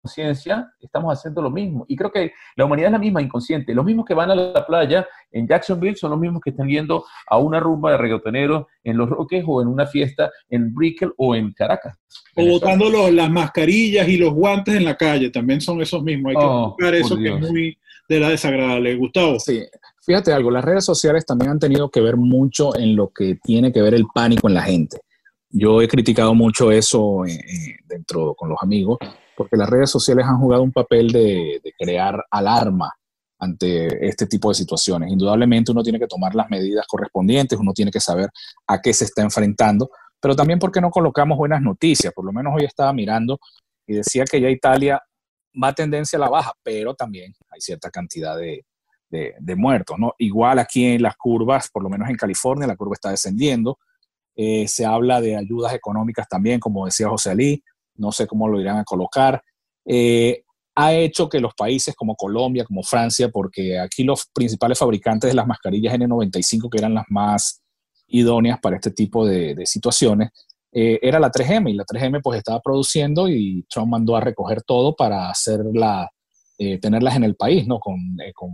conciencia, 0.00 0.72
estamos 0.80 1.12
haciendo 1.12 1.42
lo 1.42 1.50
mismo. 1.50 1.84
Y 1.88 1.96
creo 1.96 2.10
que 2.10 2.32
la 2.56 2.64
humanidad 2.64 2.88
es 2.88 2.92
la 2.92 2.98
misma, 2.98 3.22
inconsciente. 3.22 3.74
Los 3.74 3.84
mismos 3.84 4.04
que 4.06 4.14
van 4.14 4.30
a 4.30 4.34
la 4.34 4.66
playa 4.66 5.06
en 5.30 5.46
Jacksonville 5.46 5.96
son 5.96 6.10
los 6.10 6.20
mismos 6.20 6.40
que 6.42 6.50
están 6.50 6.68
yendo 6.68 7.04
a 7.26 7.38
una 7.38 7.60
rumba 7.60 7.92
de 7.92 7.98
reggaetoneros 7.98 8.66
en 8.82 8.96
Los 8.96 9.08
Roques 9.08 9.44
o 9.46 9.62
en 9.62 9.68
una 9.68 9.86
fiesta 9.86 10.30
en 10.48 10.74
Brickell 10.74 11.12
o 11.16 11.34
en 11.34 11.52
Caracas. 11.52 11.96
O 12.36 12.44
botando 12.44 12.90
las 13.10 13.30
mascarillas 13.30 14.08
y 14.08 14.16
los 14.16 14.32
guantes 14.32 14.74
en 14.74 14.84
la 14.84 14.96
calle, 14.96 15.30
también 15.30 15.60
son 15.60 15.80
esos 15.80 16.02
mismos. 16.02 16.30
Hay 16.30 16.36
que 16.36 16.44
oh, 16.44 16.68
buscar 16.68 16.94
eso 16.94 17.16
que 17.16 17.28
es 17.28 17.40
muy 17.40 17.78
de 18.08 18.20
la 18.20 18.30
desagradable. 18.30 18.96
Gustavo. 18.96 19.38
Sí, 19.38 19.62
fíjate 20.02 20.32
algo, 20.32 20.50
las 20.50 20.64
redes 20.64 20.84
sociales 20.84 21.24
también 21.24 21.52
han 21.52 21.58
tenido 21.58 21.90
que 21.90 22.00
ver 22.00 22.16
mucho 22.16 22.76
en 22.76 22.96
lo 22.96 23.10
que 23.10 23.36
tiene 23.42 23.72
que 23.72 23.82
ver 23.82 23.94
el 23.94 24.06
pánico 24.12 24.48
en 24.48 24.54
la 24.54 24.62
gente. 24.62 24.98
Yo 25.52 25.82
he 25.82 25.88
criticado 25.88 26.34
mucho 26.34 26.70
eso 26.70 27.24
eh, 27.24 27.32
eh, 27.32 27.76
dentro 27.88 28.34
con 28.34 28.50
los 28.50 28.58
amigos, 28.62 28.98
porque 29.40 29.56
las 29.56 29.70
redes 29.70 29.88
sociales 29.88 30.26
han 30.28 30.38
jugado 30.38 30.62
un 30.62 30.70
papel 30.70 31.10
de, 31.10 31.62
crear 31.78 32.22
alarma 32.30 32.92
ante 33.38 34.06
este 34.06 34.26
tipo 34.26 34.50
de 34.50 34.54
situaciones. 34.54 35.10
Indudablemente 35.10 35.72
uno 35.72 35.82
tiene 35.82 35.98
que 35.98 36.06
tomar 36.06 36.34
las 36.34 36.50
medidas 36.50 36.84
correspondientes, 36.86 37.58
uno 37.58 37.72
tiene 37.72 37.90
que 37.90 38.00
saber 38.00 38.28
a 38.66 38.82
qué 38.82 38.92
se 38.92 39.06
está 39.06 39.22
enfrentando, 39.22 39.88
pero 40.20 40.36
también 40.36 40.58
porque 40.58 40.82
no 40.82 40.90
colocamos 40.90 41.38
buenas 41.38 41.62
noticias. 41.62 42.12
Por 42.12 42.26
lo 42.26 42.34
menos 42.34 42.52
hoy 42.54 42.66
estaba 42.66 42.92
mirando 42.92 43.40
y 43.86 43.94
decía 43.94 44.24
que 44.26 44.42
ya 44.42 44.50
Italia 44.50 45.00
va 45.52 45.72
tendencia 45.72 46.18
a 46.18 46.20
la 46.20 46.28
baja, 46.28 46.52
pero 46.62 46.94
también 46.94 47.32
hay 47.48 47.62
cierta 47.62 47.90
cantidad 47.90 48.36
de, 48.36 48.62
muertos. 49.56 49.98
¿no? 49.98 50.12
Igual 50.18 50.58
aquí 50.58 50.84
en 50.84 51.00
las 51.00 51.16
curvas, 51.16 51.70
por 51.72 51.82
lo 51.82 51.88
menos 51.88 52.10
en 52.10 52.16
California, 52.16 52.66
la 52.66 52.76
curva 52.76 52.92
está 52.92 53.08
descendiendo. 53.08 53.78
Eh, 54.36 54.68
se 54.68 54.84
habla 54.84 55.22
de 55.22 55.34
ayudas 55.34 55.72
económicas 55.72 56.28
también, 56.28 56.60
como 56.60 56.84
decía 56.84 57.08
José 57.08 57.30
Ali, 57.30 57.64
no 58.00 58.10
sé 58.12 58.26
cómo 58.26 58.48
lo 58.48 58.60
irán 58.60 58.78
a 58.78 58.84
colocar. 58.84 59.42
Eh, 59.84 60.42
ha 60.74 60.94
hecho 60.94 61.28
que 61.28 61.40
los 61.40 61.54
países 61.54 61.94
como 61.94 62.16
Colombia, 62.16 62.64
como 62.64 62.82
Francia, 62.82 63.28
porque 63.28 63.78
aquí 63.78 64.02
los 64.02 64.26
principales 64.32 64.78
fabricantes 64.78 65.30
de 65.30 65.34
las 65.34 65.46
mascarillas 65.46 65.94
N95, 65.94 66.70
que 66.70 66.78
eran 66.78 66.94
las 66.94 67.04
más 67.08 67.62
idóneas 68.06 68.58
para 68.60 68.76
este 68.76 68.90
tipo 68.90 69.26
de, 69.26 69.54
situaciones, 69.66 70.30
eh, 70.72 70.98
era 71.02 71.18
la 71.20 71.30
3M 71.30 71.70
y 71.70 71.74
la 71.74 71.84
3M 71.84 72.20
pues 72.22 72.38
estaba 72.38 72.60
produciendo 72.60 73.28
y 73.28 73.66
Trump 73.68 73.88
mandó 73.88 74.16
a 74.16 74.20
recoger 74.20 74.62
todo 74.62 74.94
para 74.94 75.28
hacerla, 75.28 76.08
eh, 76.58 76.78
tenerlas 76.78 77.16
en 77.16 77.24
el 77.24 77.34
país, 77.34 77.66
¿no? 77.66 77.78
Con, 77.78 77.96
con, 78.34 78.50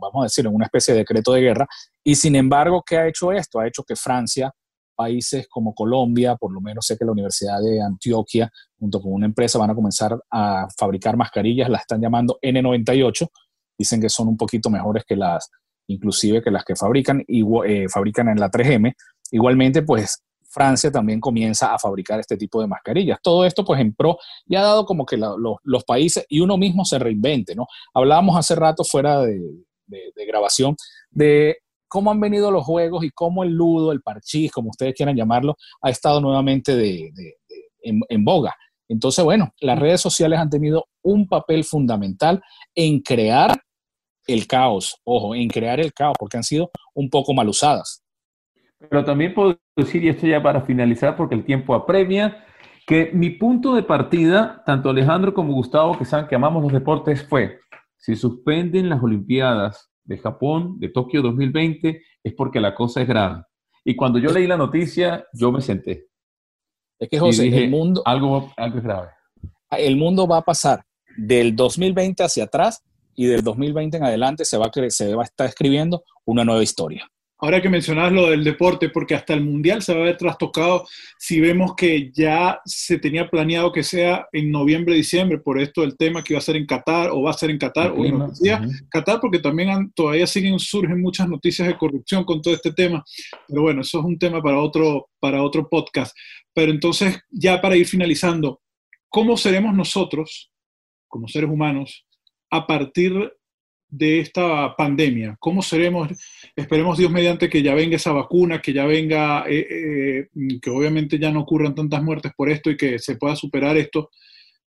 vamos 0.00 0.22
a 0.22 0.24
decir, 0.24 0.46
en 0.46 0.54
una 0.54 0.64
especie 0.64 0.94
de 0.94 1.00
decreto 1.00 1.32
de 1.32 1.42
guerra. 1.42 1.68
Y 2.02 2.14
sin 2.14 2.34
embargo, 2.34 2.82
¿qué 2.84 2.96
ha 2.96 3.06
hecho 3.06 3.30
esto? 3.30 3.60
Ha 3.60 3.68
hecho 3.68 3.84
que 3.84 3.94
Francia 3.94 4.52
países 4.98 5.46
como 5.48 5.74
Colombia, 5.74 6.34
por 6.34 6.52
lo 6.52 6.60
menos 6.60 6.84
sé 6.84 6.98
que 6.98 7.04
la 7.04 7.12
Universidad 7.12 7.60
de 7.62 7.80
Antioquia, 7.80 8.50
junto 8.80 9.00
con 9.00 9.12
una 9.12 9.26
empresa, 9.26 9.56
van 9.56 9.70
a 9.70 9.74
comenzar 9.76 10.18
a 10.28 10.66
fabricar 10.76 11.16
mascarillas, 11.16 11.70
las 11.70 11.82
están 11.82 12.00
llamando 12.00 12.36
N98, 12.42 13.28
dicen 13.78 14.00
que 14.00 14.08
son 14.08 14.26
un 14.26 14.36
poquito 14.36 14.70
mejores 14.70 15.04
que 15.06 15.14
las, 15.14 15.50
inclusive 15.86 16.42
que 16.42 16.50
las 16.50 16.64
que 16.64 16.74
fabrican, 16.74 17.22
y, 17.28 17.44
eh, 17.64 17.88
fabrican 17.88 18.28
en 18.28 18.40
la 18.40 18.50
3M. 18.50 18.92
Igualmente, 19.30 19.82
pues 19.82 20.20
Francia 20.50 20.90
también 20.90 21.20
comienza 21.20 21.72
a 21.72 21.78
fabricar 21.78 22.18
este 22.18 22.36
tipo 22.36 22.60
de 22.60 22.66
mascarillas. 22.66 23.20
Todo 23.22 23.44
esto, 23.44 23.64
pues, 23.64 23.80
en 23.80 23.94
pro, 23.94 24.18
y 24.46 24.56
ha 24.56 24.62
dado 24.62 24.84
como 24.84 25.06
que 25.06 25.16
los 25.16 25.84
países 25.84 26.26
y 26.28 26.40
uno 26.40 26.58
mismo 26.58 26.84
se 26.84 26.98
reinvente, 26.98 27.54
¿no? 27.54 27.68
Hablábamos 27.94 28.36
hace 28.36 28.56
rato 28.56 28.82
fuera 28.82 29.20
de, 29.20 29.38
de 29.86 30.26
grabación 30.26 30.74
de 31.10 31.58
cómo 31.88 32.10
han 32.10 32.20
venido 32.20 32.50
los 32.50 32.64
juegos 32.64 33.04
y 33.04 33.10
cómo 33.10 33.42
el 33.42 33.52
ludo, 33.52 33.92
el 33.92 34.02
parchís, 34.02 34.52
como 34.52 34.70
ustedes 34.70 34.94
quieran 34.94 35.16
llamarlo, 35.16 35.56
ha 35.82 35.90
estado 35.90 36.20
nuevamente 36.20 36.76
de, 36.76 37.12
en, 37.82 38.24
boga. 38.24 38.54
Entonces, 38.88 39.24
bueno, 39.24 39.52
las 39.60 39.78
redes 39.78 40.00
sociales 40.00 40.38
han 40.38 40.50
tenido 40.50 40.86
un 41.02 41.28
papel 41.28 41.64
fundamental 41.64 42.40
en 42.74 43.00
crear 43.00 43.52
el 44.26 44.46
caos, 44.46 44.96
ojo, 45.04 45.34
en 45.34 45.48
crear 45.48 45.80
el 45.80 45.92
caos, 45.92 46.16
porque 46.18 46.36
han 46.36 46.44
sido 46.44 46.70
un 46.94 47.08
poco 47.10 47.34
mal 47.34 47.48
usadas. 47.48 48.02
Pero 48.78 49.04
también 49.04 49.34
puedo 49.34 49.58
decir, 49.76 50.04
y 50.04 50.08
esto 50.08 50.26
ya 50.26 50.42
para 50.42 50.62
finalizar, 50.62 51.16
porque 51.16 51.34
el 51.34 51.44
tiempo 51.44 51.74
apremia, 51.74 52.44
que 52.86 53.10
mi 53.12 53.30
punto 53.30 53.74
de 53.74 53.82
partida, 53.82 54.62
tanto 54.64 54.90
Alejandro 54.90 55.34
como 55.34 55.52
Gustavo, 55.52 55.98
que 55.98 56.04
saben 56.04 56.26
que 56.26 56.34
amamos 56.34 56.62
los 56.62 56.72
deportes, 56.72 57.26
fue, 57.26 57.58
si 57.96 58.16
suspenden 58.16 58.88
las 58.88 59.02
Olimpiadas 59.02 59.90
de 60.08 60.18
Japón, 60.18 60.80
de 60.80 60.88
Tokio 60.88 61.20
2020, 61.20 62.02
es 62.24 62.34
porque 62.34 62.60
la 62.60 62.74
cosa 62.74 63.02
es 63.02 63.08
grave. 63.08 63.42
Y 63.84 63.94
cuando 63.94 64.18
yo 64.18 64.32
leí 64.32 64.46
la 64.46 64.56
noticia, 64.56 65.26
yo 65.34 65.52
me 65.52 65.60
senté. 65.60 66.06
Es 66.98 67.08
que, 67.08 67.18
José, 67.18 67.46
el 67.46 67.70
mundo... 67.70 68.02
Algo, 68.04 68.50
algo 68.56 68.78
es 68.78 68.84
grave. 68.84 69.08
El 69.70 69.96
mundo 69.96 70.26
va 70.26 70.38
a 70.38 70.42
pasar 70.42 70.82
del 71.16 71.54
2020 71.54 72.24
hacia 72.24 72.44
atrás 72.44 72.82
y 73.14 73.26
del 73.26 73.42
2020 73.42 73.98
en 73.98 74.04
adelante 74.04 74.44
se 74.46 74.56
va, 74.56 74.66
a, 74.66 74.90
se 74.90 75.14
va 75.14 75.22
a 75.22 75.26
estar 75.26 75.46
escribiendo 75.46 76.02
una 76.24 76.42
nueva 76.44 76.62
historia. 76.62 77.06
Ahora 77.40 77.62
que 77.62 77.68
mencionas 77.68 78.12
lo 78.12 78.30
del 78.30 78.42
deporte, 78.42 78.88
porque 78.88 79.14
hasta 79.14 79.32
el 79.32 79.44
Mundial 79.44 79.80
se 79.80 79.94
va 79.94 80.00
a 80.00 80.04
ver 80.04 80.16
trastocado 80.16 80.86
si 81.18 81.40
vemos 81.40 81.76
que 81.76 82.10
ya 82.12 82.60
se 82.64 82.98
tenía 82.98 83.30
planeado 83.30 83.70
que 83.70 83.84
sea 83.84 84.26
en 84.32 84.50
noviembre, 84.50 84.96
diciembre, 84.96 85.38
por 85.38 85.60
esto 85.60 85.84
el 85.84 85.96
tema 85.96 86.24
que 86.24 86.32
iba 86.32 86.38
a 86.38 86.42
ser 86.42 86.56
en 86.56 86.66
Qatar 86.66 87.10
o 87.10 87.22
va 87.22 87.30
a 87.30 87.34
ser 87.34 87.50
en 87.50 87.58
Qatar, 87.58 87.92
o 87.92 88.04
en 88.04 88.28
decía 88.28 88.60
Qatar, 88.90 89.20
porque 89.20 89.38
también 89.38 89.92
todavía 89.94 90.26
siguen, 90.26 90.58
surgen 90.58 91.00
muchas 91.00 91.28
noticias 91.28 91.68
de 91.68 91.78
corrupción 91.78 92.24
con 92.24 92.42
todo 92.42 92.54
este 92.54 92.72
tema. 92.72 93.04
Pero 93.46 93.62
bueno, 93.62 93.82
eso 93.82 94.00
es 94.00 94.04
un 94.04 94.18
tema 94.18 94.42
para 94.42 94.58
otro, 94.58 95.08
para 95.20 95.42
otro 95.42 95.68
podcast. 95.68 96.16
Pero 96.52 96.72
entonces, 96.72 97.20
ya 97.30 97.60
para 97.60 97.76
ir 97.76 97.86
finalizando, 97.86 98.62
¿cómo 99.08 99.36
seremos 99.36 99.74
nosotros, 99.74 100.50
como 101.06 101.28
seres 101.28 101.48
humanos, 101.48 102.04
a 102.50 102.66
partir 102.66 103.32
de 103.88 104.20
esta 104.20 104.74
pandemia? 104.76 105.36
¿Cómo 105.40 105.62
seremos? 105.62 106.08
Esperemos 106.54 106.98
Dios 106.98 107.10
mediante 107.10 107.48
que 107.48 107.62
ya 107.62 107.74
venga 107.74 107.96
esa 107.96 108.12
vacuna, 108.12 108.60
que 108.60 108.72
ya 108.72 108.84
venga, 108.84 109.44
eh, 109.48 109.66
eh, 109.70 110.28
que 110.60 110.70
obviamente 110.70 111.18
ya 111.18 111.30
no 111.30 111.40
ocurran 111.40 111.74
tantas 111.74 112.02
muertes 112.02 112.32
por 112.36 112.50
esto 112.50 112.70
y 112.70 112.76
que 112.76 112.98
se 112.98 113.16
pueda 113.16 113.36
superar 113.36 113.76
esto, 113.76 114.10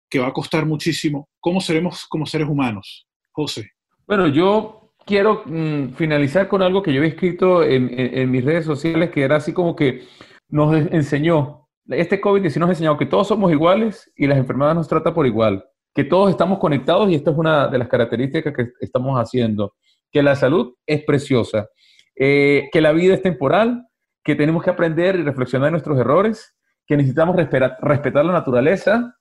que 0.09 0.19
va 0.19 0.29
a 0.29 0.33
costar 0.33 0.67
muchísimo. 0.67 1.29
¿Cómo 1.41 1.61
seremos 1.61 2.07
como 2.07 2.27
seres 2.27 2.49
humanos? 2.49 3.07
José. 3.31 3.71
Bueno, 4.07 4.27
yo 4.29 4.93
quiero 5.05 5.43
mm, 5.47 5.95
finalizar 5.95 6.49
con 6.49 6.63
algo 6.63 6.83
que 6.83 6.93
yo 6.93 7.03
he 7.03 7.09
escrito 7.09 7.63
en, 7.63 8.31
mis 8.31 8.45
redes 8.45 8.65
sociales, 8.65 9.11
que 9.11 9.23
era 9.23 9.37
así 9.37 9.53
como 9.53 9.77
que 9.77 10.05
nos 10.49 10.75
enseñó, 10.75 11.69
este 11.89 12.21
COVID-19 12.21 12.57
nos 12.59 12.69
ha 12.69 12.73
enseñado 12.73 12.99
que 12.99 13.07
todos 13.07 13.29
somos 13.29 13.53
iguales 13.53 14.11
y 14.17 14.27
las 14.27 14.39
enfermedades 14.39 14.77
nos 14.77 14.89
trata 14.89 15.15
por 15.15 15.27
igual 15.27 15.65
que 15.95 16.05
todos 16.05 16.31
estamos 16.31 16.59
conectados 16.59 17.11
y 17.11 17.15
esta 17.15 17.31
es 17.31 17.37
una 17.37 17.69
de 17.69 17.79
las 17.79 17.89
características 17.89 18.55
que 18.55 18.69
estamos 18.81 19.17
haciendo, 19.19 19.75
que 20.11 20.23
la 20.23 20.37
salud 20.37 20.75
es 20.87 21.05
preciosa, 21.05 21.69
eh, 22.17 22.69
que 22.73 22.81
la 22.81 22.93
vida 22.93 23.15
es 23.15 23.23
temporal, 23.23 23.87
que 24.23 24.35
tenemos 24.35 24.63
que 24.63 24.71
aprender 24.71 25.17
y 25.17 25.23
reflexionar 25.23 25.67
de 25.67 25.73
nuestros 25.73 25.99
errores, 25.99 26.55
que 26.87 26.97
necesitamos 26.97 27.37
respetar, 27.37 28.25
la 28.25 28.33
naturaleza 28.33 29.15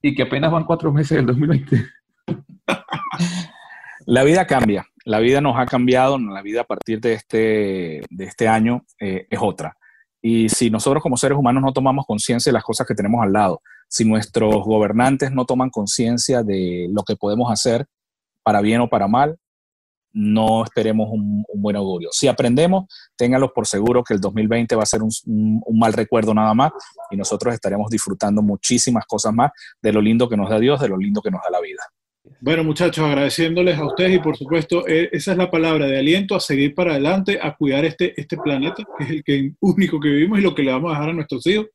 y 0.00 0.14
que 0.14 0.22
apenas 0.22 0.50
van 0.50 0.64
cuatro 0.64 0.92
meses 0.92 1.16
del 1.16 1.26
2020. 1.26 1.84
La 4.06 4.24
vida 4.24 4.46
cambia, 4.46 4.86
la 5.04 5.18
vida 5.18 5.42
nos 5.42 5.58
ha 5.58 5.66
cambiado, 5.66 6.18
la 6.18 6.40
vida 6.40 6.62
a 6.62 6.64
partir 6.64 6.98
de 6.98 7.12
este, 7.12 8.00
de 8.08 8.24
este 8.24 8.48
año 8.48 8.86
eh, 8.98 9.26
es 9.28 9.38
otra. 9.38 9.76
Y 10.22 10.48
si 10.48 10.70
nosotros 10.70 11.02
como 11.02 11.18
seres 11.18 11.36
humanos 11.36 11.62
no 11.62 11.74
tomamos 11.74 12.06
conciencia 12.06 12.48
de 12.48 12.54
las 12.54 12.64
cosas 12.64 12.86
que 12.86 12.94
tenemos 12.94 13.22
al 13.22 13.34
lado, 13.34 13.60
si 13.88 14.04
nuestros 14.04 14.64
gobernantes 14.64 15.32
no 15.32 15.44
toman 15.44 15.70
conciencia 15.70 16.42
de 16.42 16.88
lo 16.90 17.02
que 17.02 17.16
podemos 17.16 17.50
hacer, 17.50 17.86
para 18.42 18.60
bien 18.60 18.80
o 18.80 18.88
para 18.88 19.08
mal, 19.08 19.38
no 20.12 20.64
esperemos 20.64 21.08
un, 21.10 21.44
buen 21.54 21.76
augurio. 21.76 22.08
Si 22.12 22.28
aprendemos, 22.28 22.86
ténganlos 23.16 23.50
por 23.54 23.66
seguro 23.66 24.02
que 24.02 24.14
el 24.14 24.20
2020 24.20 24.74
va 24.74 24.82
a 24.82 24.86
ser 24.86 25.00
un, 25.02 25.62
mal 25.72 25.92
recuerdo 25.92 26.32
nada 26.34 26.54
más 26.54 26.72
y 27.10 27.16
nosotros 27.16 27.52
estaremos 27.52 27.90
disfrutando 27.90 28.42
muchísimas 28.42 29.04
cosas 29.06 29.32
más 29.32 29.50
de 29.82 29.92
lo 29.92 30.00
lindo 30.00 30.28
que 30.28 30.36
nos 30.36 30.48
da 30.48 30.58
Dios, 30.58 30.80
de 30.80 30.88
lo 30.88 30.96
lindo 30.96 31.20
que 31.20 31.30
nos 31.30 31.42
da 31.42 31.50
la 31.50 31.60
vida. 31.60 31.82
Bueno, 32.40 32.62
muchachos, 32.62 33.04
agradeciéndoles 33.04 33.78
a 33.78 33.86
ustedes 33.86 34.16
y 34.16 34.18
por 34.18 34.36
supuesto, 34.36 34.86
eh, 34.86 35.08
esa 35.12 35.32
es 35.32 35.38
la 35.38 35.50
palabra 35.50 35.86
de 35.86 35.98
aliento 35.98 36.34
a 36.34 36.40
seguir 36.40 36.74
para 36.74 36.92
adelante, 36.92 37.38
a 37.40 37.56
cuidar 37.56 37.84
este, 37.84 38.18
este 38.20 38.36
planeta, 38.36 38.82
que 38.98 39.04
es 39.04 39.22
el 39.26 39.56
único 39.60 39.98
que 39.98 40.08
vivimos 40.08 40.38
y 40.38 40.42
lo 40.42 40.54
que 40.54 40.62
le 40.62 40.72
vamos 40.72 40.90
a 40.90 40.94
dejar 40.94 41.10
a 41.10 41.14
nuestros 41.14 41.46
hijos. 41.46 41.66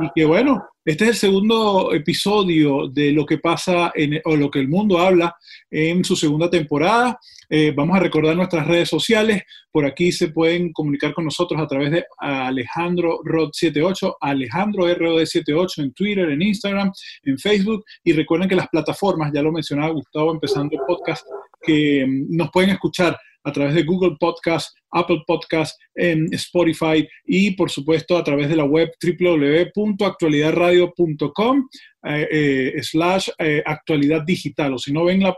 Y 0.00 0.10
que 0.14 0.24
bueno, 0.24 0.64
este 0.84 1.04
es 1.04 1.10
el 1.10 1.16
segundo 1.16 1.94
episodio 1.94 2.88
de 2.88 3.12
lo 3.12 3.24
que 3.24 3.38
pasa 3.38 3.90
en, 3.94 4.20
o 4.24 4.36
lo 4.36 4.50
que 4.50 4.58
el 4.58 4.68
mundo 4.68 4.98
habla 4.98 5.34
en 5.70 6.04
su 6.04 6.14
segunda 6.14 6.50
temporada. 6.50 7.18
Eh, 7.48 7.72
vamos 7.74 7.96
a 7.96 8.00
recordar 8.00 8.36
nuestras 8.36 8.66
redes 8.66 8.88
sociales. 8.88 9.42
Por 9.70 9.86
aquí 9.86 10.12
se 10.12 10.28
pueden 10.28 10.72
comunicar 10.72 11.14
con 11.14 11.24
nosotros 11.24 11.60
a 11.60 11.66
través 11.66 11.90
de 11.90 12.04
Alejandro 12.18 13.20
Rod78, 13.24 14.16
Alejandro 14.20 14.86
ROD78 14.86 15.84
en 15.84 15.92
Twitter, 15.92 16.28
en 16.30 16.42
Instagram, 16.42 16.92
en 17.22 17.38
Facebook. 17.38 17.84
Y 18.02 18.12
recuerden 18.12 18.48
que 18.48 18.56
las 18.56 18.68
plataformas, 18.68 19.32
ya 19.32 19.42
lo 19.42 19.52
mencionaba 19.52 19.92
Gustavo 19.92 20.32
empezando 20.32 20.76
el 20.76 20.82
podcast, 20.86 21.26
que 21.62 22.04
mm, 22.06 22.36
nos 22.36 22.50
pueden 22.50 22.70
escuchar 22.70 23.16
a 23.44 23.52
través 23.52 23.74
de 23.74 23.84
Google 23.84 24.16
Podcast, 24.18 24.74
Apple 24.90 25.22
Podcast, 25.26 25.78
en 25.94 26.32
Spotify 26.34 27.06
y 27.24 27.52
por 27.52 27.70
supuesto 27.70 28.16
a 28.16 28.24
través 28.24 28.48
de 28.48 28.56
la 28.56 28.64
web 28.64 28.90
www.actualidadradio.com 29.00 31.68
eh, 32.06 32.28
eh, 32.30 32.74
slash 32.82 33.30
eh, 33.38 33.62
actualidad 33.64 34.22
digital. 34.22 34.74
O 34.74 34.78
si 34.78 34.92
no 34.92 35.04
ven 35.04 35.22
la, 35.22 35.34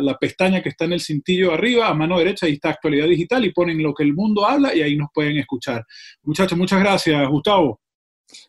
la, 0.00 0.18
pestaña 0.18 0.62
que 0.62 0.70
está 0.70 0.84
en 0.84 0.92
el 0.92 1.00
cintillo 1.00 1.52
arriba, 1.52 1.88
a 1.88 1.94
mano 1.94 2.18
derecha, 2.18 2.46
ahí 2.46 2.54
está 2.54 2.70
actualidad 2.70 3.06
digital 3.06 3.44
y 3.44 3.52
ponen 3.52 3.82
lo 3.82 3.92
que 3.92 4.04
el 4.04 4.14
mundo 4.14 4.46
habla 4.46 4.74
y 4.74 4.82
ahí 4.82 4.96
nos 4.96 5.08
pueden 5.12 5.38
escuchar. 5.38 5.84
Muchachos, 6.22 6.56
muchas 6.56 6.80
gracias. 6.80 7.28
Gustavo. 7.28 7.80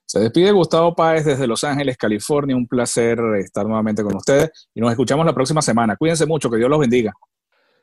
Se 0.05 0.19
despide 0.19 0.51
Gustavo 0.51 0.93
Páez 0.93 1.25
desde 1.25 1.47
Los 1.47 1.63
Ángeles, 1.63 1.97
California. 1.97 2.55
Un 2.55 2.67
placer 2.67 3.19
estar 3.39 3.65
nuevamente 3.65 4.03
con 4.03 4.15
ustedes 4.15 4.51
y 4.73 4.81
nos 4.81 4.91
escuchamos 4.91 5.25
la 5.25 5.33
próxima 5.33 5.61
semana. 5.61 5.95
Cuídense 5.95 6.25
mucho, 6.25 6.49
que 6.49 6.57
Dios 6.57 6.69
los 6.69 6.79
bendiga. 6.79 7.13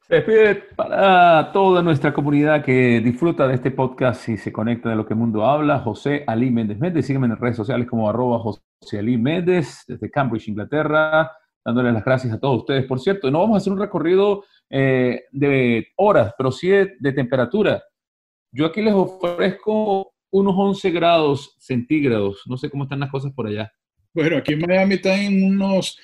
Despide 0.09 0.55
para 0.75 1.53
toda 1.53 1.83
nuestra 1.83 2.14
comunidad 2.14 2.64
que 2.64 2.99
disfruta 3.01 3.47
de 3.47 3.57
este 3.57 3.71
podcast 3.71 4.27
y 4.31 4.38
se 4.38 4.51
conecta 4.51 4.88
de 4.88 4.97
lo 4.97 5.05
que 5.05 5.12
el 5.12 5.21
mundo 5.21 5.44
habla. 5.44 5.81
José 5.81 6.25
Ali 6.27 6.51
Méndez 6.51 6.79
Méndez. 6.79 7.05
Sígueme 7.05 7.27
en 7.27 7.37
redes 7.37 7.57
sociales 7.57 7.87
como 7.87 8.09
arroba 8.09 8.38
José 8.38 8.62
Ali 8.99 9.18
Méndez 9.18 9.85
desde 9.87 10.11
Cambridge, 10.11 10.49
Inglaterra. 10.49 11.31
Dándoles 11.62 11.92
las 11.92 12.07
gracias 12.07 12.33
a 12.33 12.40
todos 12.40 12.61
ustedes. 12.61 12.87
Por 12.87 13.01
cierto, 13.01 13.31
no 13.31 13.40
vamos 13.40 13.57
a 13.57 13.59
hacer 13.59 13.71
un 13.71 13.81
recorrido 13.81 14.44
eh, 14.71 15.25
de 15.31 15.88
horas, 15.97 16.33
pero 16.38 16.53
sí 16.53 16.68
de, 16.68 17.12
temperatura. 17.12 17.83
Yo 18.51 18.64
aquí 18.64 18.81
les 18.81 18.94
ofrezco 18.94 20.14
unos 20.31 20.55
11 20.57 20.90
grados 20.90 21.55
centígrados. 21.59 22.44
No 22.47 22.57
sé 22.57 22.71
cómo 22.71 22.85
están 22.85 23.01
las 23.01 23.11
cosas 23.11 23.31
por 23.35 23.47
allá. 23.47 23.71
Bueno, 24.14 24.38
aquí 24.38 24.55
en 24.55 24.61
Miami 24.61 24.94
están 24.94 25.21
en 25.21 25.44
unos 25.44 25.99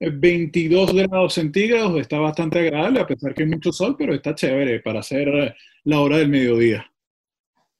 22 0.00 0.94
grados 0.94 1.34
centígrados, 1.34 2.00
está 2.00 2.18
bastante 2.18 2.58
agradable, 2.58 3.00
a 3.00 3.06
pesar 3.06 3.34
que 3.34 3.42
hay 3.42 3.48
mucho 3.48 3.72
sol, 3.72 3.96
pero 3.98 4.14
está 4.14 4.34
chévere 4.34 4.80
para 4.80 5.00
hacer 5.00 5.54
la 5.84 6.00
hora 6.00 6.16
del 6.16 6.28
mediodía. 6.28 6.86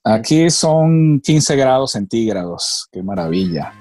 Aquí 0.05 0.51
son 0.51 1.21
15 1.21 1.57
grados 1.57 1.93
centígrados, 1.93 2.89
qué 2.93 3.03
maravilla. 3.03 3.73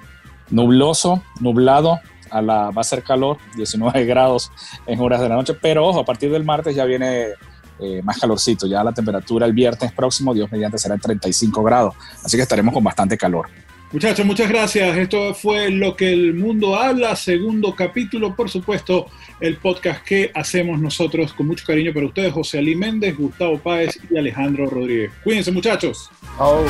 Nubloso, 0.49 1.21
nublado, 1.39 1.99
a 2.31 2.41
la, 2.41 2.71
va 2.71 2.81
a 2.81 2.83
ser 2.83 3.03
calor, 3.03 3.37
19 3.55 4.05
grados 4.05 4.51
en 4.85 4.99
horas 4.99 5.21
de 5.21 5.29
la 5.29 5.35
noche, 5.35 5.53
pero 5.53 5.85
ojo, 5.85 5.99
a 5.99 6.05
partir 6.05 6.31
del 6.31 6.43
martes 6.43 6.75
ya 6.75 6.85
viene 6.85 7.27
eh, 7.79 8.01
más 8.03 8.19
calorcito, 8.19 8.67
ya 8.67 8.83
la 8.83 8.91
temperatura 8.91 9.45
el 9.45 9.53
viernes 9.53 9.91
próximo, 9.93 10.33
Dios 10.33 10.51
mediante, 10.51 10.77
será 10.77 10.97
35 10.97 11.63
grados, 11.63 11.95
así 12.23 12.37
que 12.37 12.43
estaremos 12.43 12.73
con 12.73 12.83
bastante 12.83 13.17
calor. 13.17 13.47
Muchachos, 13.91 14.23
muchas 14.23 14.49
gracias. 14.49 14.97
Esto 14.97 15.33
fue 15.33 15.71
Lo 15.71 15.95
que 15.95 16.13
el 16.13 16.35
mundo 16.35 16.75
habla, 16.75 17.15
segundo 17.15 17.73
capítulo, 17.75 18.35
por 18.35 18.47
supuesto, 18.47 19.07
el 19.39 19.57
podcast 19.57 20.05
que 20.05 20.31
hacemos 20.35 20.79
nosotros 20.79 21.33
con 21.33 21.47
mucho 21.47 21.65
cariño 21.65 21.91
para 21.91 22.05
ustedes, 22.05 22.31
José 22.31 22.59
Ali 22.59 22.75
Méndez, 22.75 23.17
Gustavo 23.17 23.57
Páez 23.57 23.99
y 24.11 24.17
Alejandro 24.17 24.67
Rodríguez. 24.67 25.11
Cuídense, 25.23 25.51
muchachos. 25.51 26.11
Chao. 26.37 26.65